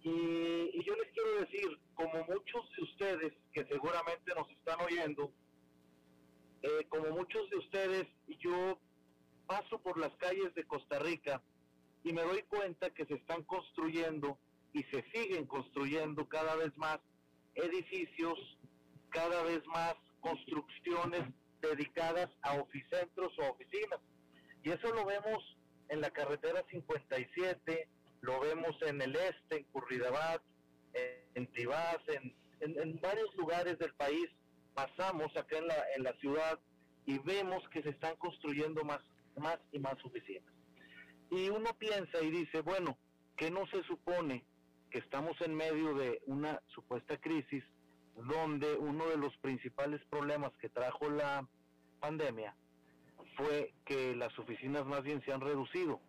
[0.03, 5.31] Y, y yo les quiero decir, como muchos de ustedes que seguramente nos están oyendo,
[6.63, 8.07] eh, como muchos de ustedes,
[8.39, 8.79] yo
[9.47, 11.41] paso por las calles de Costa Rica
[12.03, 14.37] y me doy cuenta que se están construyendo
[14.73, 16.99] y se siguen construyendo cada vez más
[17.55, 18.39] edificios,
[19.09, 21.23] cada vez más construcciones
[21.61, 23.99] dedicadas a oficentros o oficinas.
[24.63, 25.57] Y eso lo vemos
[25.89, 27.89] en la carretera 57,
[28.21, 30.41] lo vemos en el este, en Curridabat,
[31.33, 34.29] en, Tibás, en, en varios lugares del país
[34.73, 36.59] pasamos acá en la, en la ciudad
[37.05, 38.99] y vemos que se están construyendo más,
[39.37, 40.53] más y más oficinas.
[41.29, 42.97] Y uno piensa y dice, bueno,
[43.37, 44.43] ¿qué no se supone
[44.89, 47.63] que estamos en medio de una supuesta crisis
[48.15, 51.47] donde uno de los principales problemas que trajo la
[51.99, 52.53] pandemia
[53.37, 56.01] fue que las oficinas más bien se han reducido,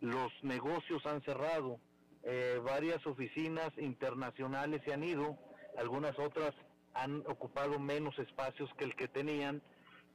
[0.00, 1.80] los negocios han cerrado,
[2.22, 5.36] eh, varias oficinas internacionales se han ido,
[5.76, 6.54] algunas otras
[6.98, 9.62] han ocupado menos espacios que el que tenían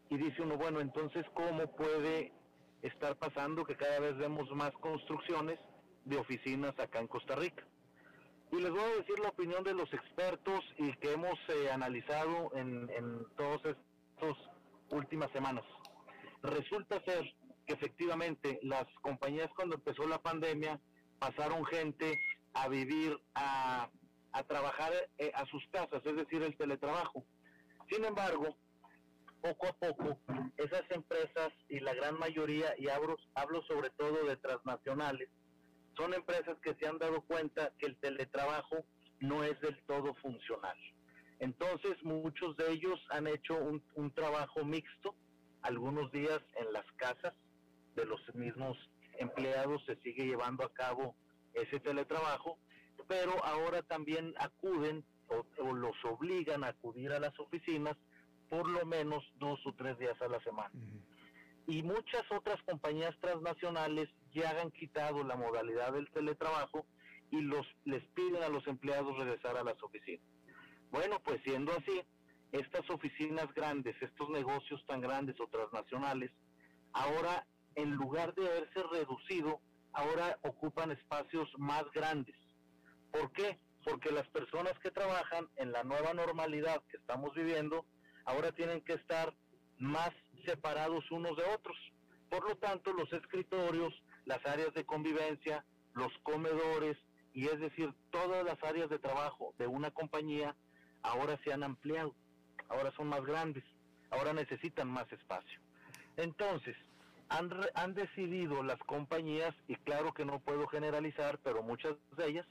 [0.10, 2.32] y dice uno, bueno, entonces, ¿cómo puede
[2.82, 5.60] estar pasando que cada vez vemos más construcciones
[6.06, 7.64] de oficinas acá en Costa Rica?
[8.52, 12.52] Y les voy a decir la opinión de los expertos y que hemos eh, analizado
[12.54, 14.38] en, en todas estas
[14.92, 15.64] últimas semanas.
[16.44, 17.24] Resulta ser
[17.66, 20.80] que efectivamente las compañías cuando empezó la pandemia
[21.18, 22.14] pasaron gente
[22.54, 23.90] a vivir, a,
[24.34, 27.24] a trabajar eh, a sus casas, es decir, el teletrabajo.
[27.90, 28.58] Sin embargo,
[29.42, 30.18] poco a poco,
[30.58, 33.18] esas empresas y la gran mayoría, y hablo,
[33.68, 35.30] sobre todo de transnacionales,
[35.96, 38.86] son empresas que se han dado cuenta que el teletrabajo
[39.20, 40.78] no es del todo funcional.
[41.40, 45.16] Entonces, muchos de ellos han hecho un trabajo mixto,
[45.62, 47.34] algunos días en las casas
[47.96, 48.78] de los mismos
[49.20, 51.16] empleados se sigue llevando a cabo
[51.54, 52.58] ese teletrabajo,
[53.08, 57.96] pero ahora también acuden o, o los obligan a acudir a las oficinas
[58.50, 60.72] por lo menos dos o tres días a la semana.
[61.66, 66.86] Y muchas otras compañías transnacionales ya han quitado la modalidad del teletrabajo
[67.32, 70.26] y los les piden a los empleados regresar a las oficinas.
[70.92, 72.04] Bueno, pues siendo así,
[72.52, 76.32] estas oficinas grandes, estos negocios tan grandes o transnacionales,
[76.92, 79.60] ahora en lugar de haberse reducido,
[79.94, 82.36] ahora ocupan espacios más grandes.
[83.14, 83.60] ¿Por qué?
[83.86, 87.86] Porque las personas que trabajan en la nueva normalidad que estamos viviendo,
[88.26, 89.36] ahora tienen que estar
[89.78, 90.10] más
[90.46, 91.78] separados unos de otros.
[92.30, 93.94] Por lo tanto, los escritorios,
[94.26, 96.98] las áreas de convivencia, los comedores,
[97.34, 100.56] y es decir, todas las áreas de trabajo de una compañía
[101.04, 102.16] ahora se han ampliado,
[102.70, 103.64] ahora son más grandes,
[104.10, 105.60] ahora necesitan más espacio.
[106.18, 106.76] Entonces,
[107.30, 112.48] han, han decidido las compañías, y claro que no puedo generalizar, pero muchas de ellas,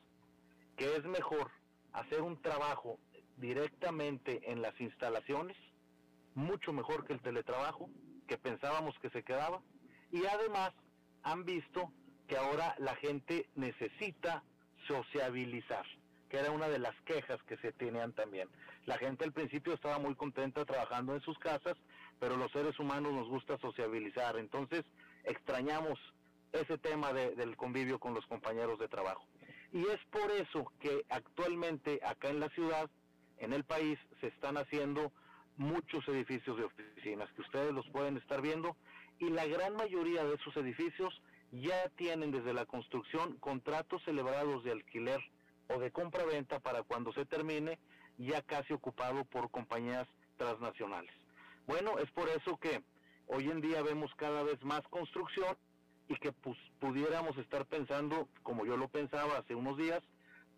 [0.77, 1.51] que es mejor
[1.93, 2.99] hacer un trabajo
[3.37, 5.57] directamente en las instalaciones,
[6.35, 7.91] mucho mejor que el teletrabajo,
[8.27, 9.63] que pensábamos que se quedaba,
[10.11, 10.73] y además
[11.23, 11.93] han visto
[12.29, 14.43] que ahora la gente necesita
[14.87, 15.85] sociabilizar,
[16.29, 18.49] que era una de las quejas que se tenían también.
[18.87, 21.77] La gente al principio estaba muy contenta trabajando en sus casas,
[22.19, 24.85] pero los seres humanos nos gusta sociabilizar, entonces
[25.25, 25.99] extrañamos
[26.53, 29.27] ese tema de, del convivio con los compañeros de trabajo.
[29.73, 32.91] Y es por eso que actualmente acá en la ciudad
[33.39, 35.13] en el país se están haciendo
[35.57, 38.77] muchos edificios de oficinas que ustedes los pueden estar viendo
[39.19, 44.73] y la gran mayoría de esos edificios ya tienen desde la construcción contratos celebrados de
[44.73, 45.21] alquiler
[45.69, 47.79] o de compra-venta para cuando se termine
[48.19, 50.07] ya casi ocupado por compañías
[50.37, 51.13] transnacionales.
[51.67, 52.83] Bueno, es por eso que
[53.27, 55.57] hoy en día vemos cada vez más construcción
[56.09, 60.03] y que pues, pudiéramos estar pensando, como yo lo pensaba hace unos días,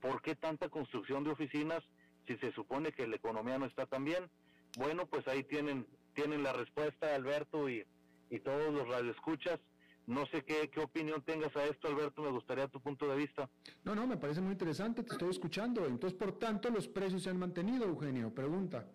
[0.01, 1.83] ¿por qué tanta construcción de oficinas
[2.27, 4.31] si se supone que la economía no está tan bien.
[4.79, 7.85] Bueno, pues ahí tienen, tienen la respuesta, Alberto, y,
[8.31, 9.61] y todos los radioescuchas.
[10.07, 13.49] No sé qué, qué opinión tengas a esto, Alberto, me gustaría tu punto de vista.
[13.85, 15.87] No, no, me parece muy interesante, te estoy escuchando.
[15.87, 18.35] Entonces, por tanto, los precios se han mantenido, Eugenio.
[18.35, 18.87] Pregunta.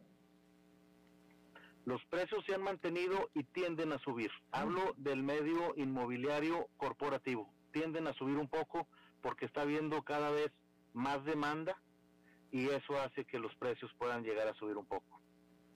[1.90, 4.30] Los precios se han mantenido y tienden a subir.
[4.52, 7.52] Hablo del medio inmobiliario corporativo.
[7.72, 8.88] Tienden a subir un poco
[9.24, 10.52] porque está habiendo cada vez
[10.94, 11.82] más demanda
[12.52, 15.20] y eso hace que los precios puedan llegar a subir un poco.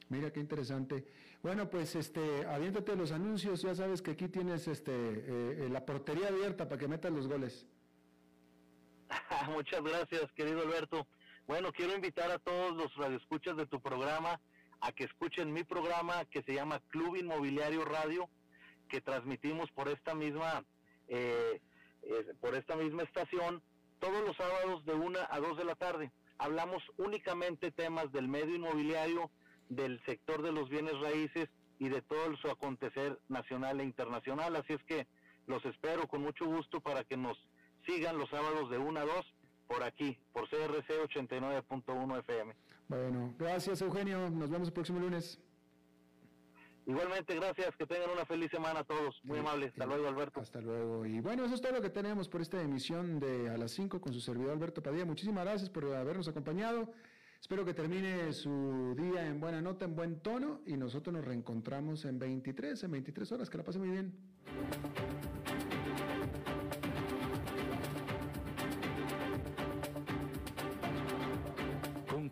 [0.10, 1.04] Mira qué interesante.
[1.42, 6.28] Bueno, pues este, aviéntate los anuncios, ya sabes que aquí tienes este eh, la portería
[6.28, 7.68] abierta para que metas los goles.
[9.50, 11.08] Muchas gracias, querido Alberto.
[11.48, 14.40] Bueno, quiero invitar a todos los radioescuchas de tu programa
[14.84, 18.30] a que escuchen mi programa que se llama Club Inmobiliario Radio,
[18.90, 20.64] que transmitimos por esta misma
[21.08, 21.60] eh,
[22.04, 23.62] eh, por esta misma estación
[24.00, 28.56] todos los sábados de una a dos de la tarde hablamos únicamente temas del medio
[28.56, 29.32] inmobiliario,
[29.70, 34.56] del sector de los bienes raíces y de todo su acontecer nacional e internacional.
[34.56, 35.08] Así es que
[35.48, 37.38] los espero con mucho gusto para que nos
[37.86, 39.34] sigan los sábados de 1 a 2
[39.68, 42.54] por aquí, por CRC 89.1 FM.
[42.94, 45.40] Bueno, gracias Eugenio, nos vemos el próximo lunes.
[46.86, 49.20] Igualmente, gracias, que tengan una feliz semana a todos.
[49.24, 49.72] Muy amables.
[49.72, 50.42] Hasta luego, Alberto.
[50.42, 51.06] Hasta luego.
[51.06, 54.00] Y bueno, eso es todo lo que tenemos por esta emisión de A las 5
[54.00, 55.06] con su servidor Alberto Padilla.
[55.06, 56.92] Muchísimas gracias por habernos acompañado.
[57.42, 62.06] Espero que termine su día en buena nota, en buen tono y nosotros nos reencontramos
[62.06, 63.50] en 23, en 23 horas.
[63.50, 64.14] Que la pase muy bien.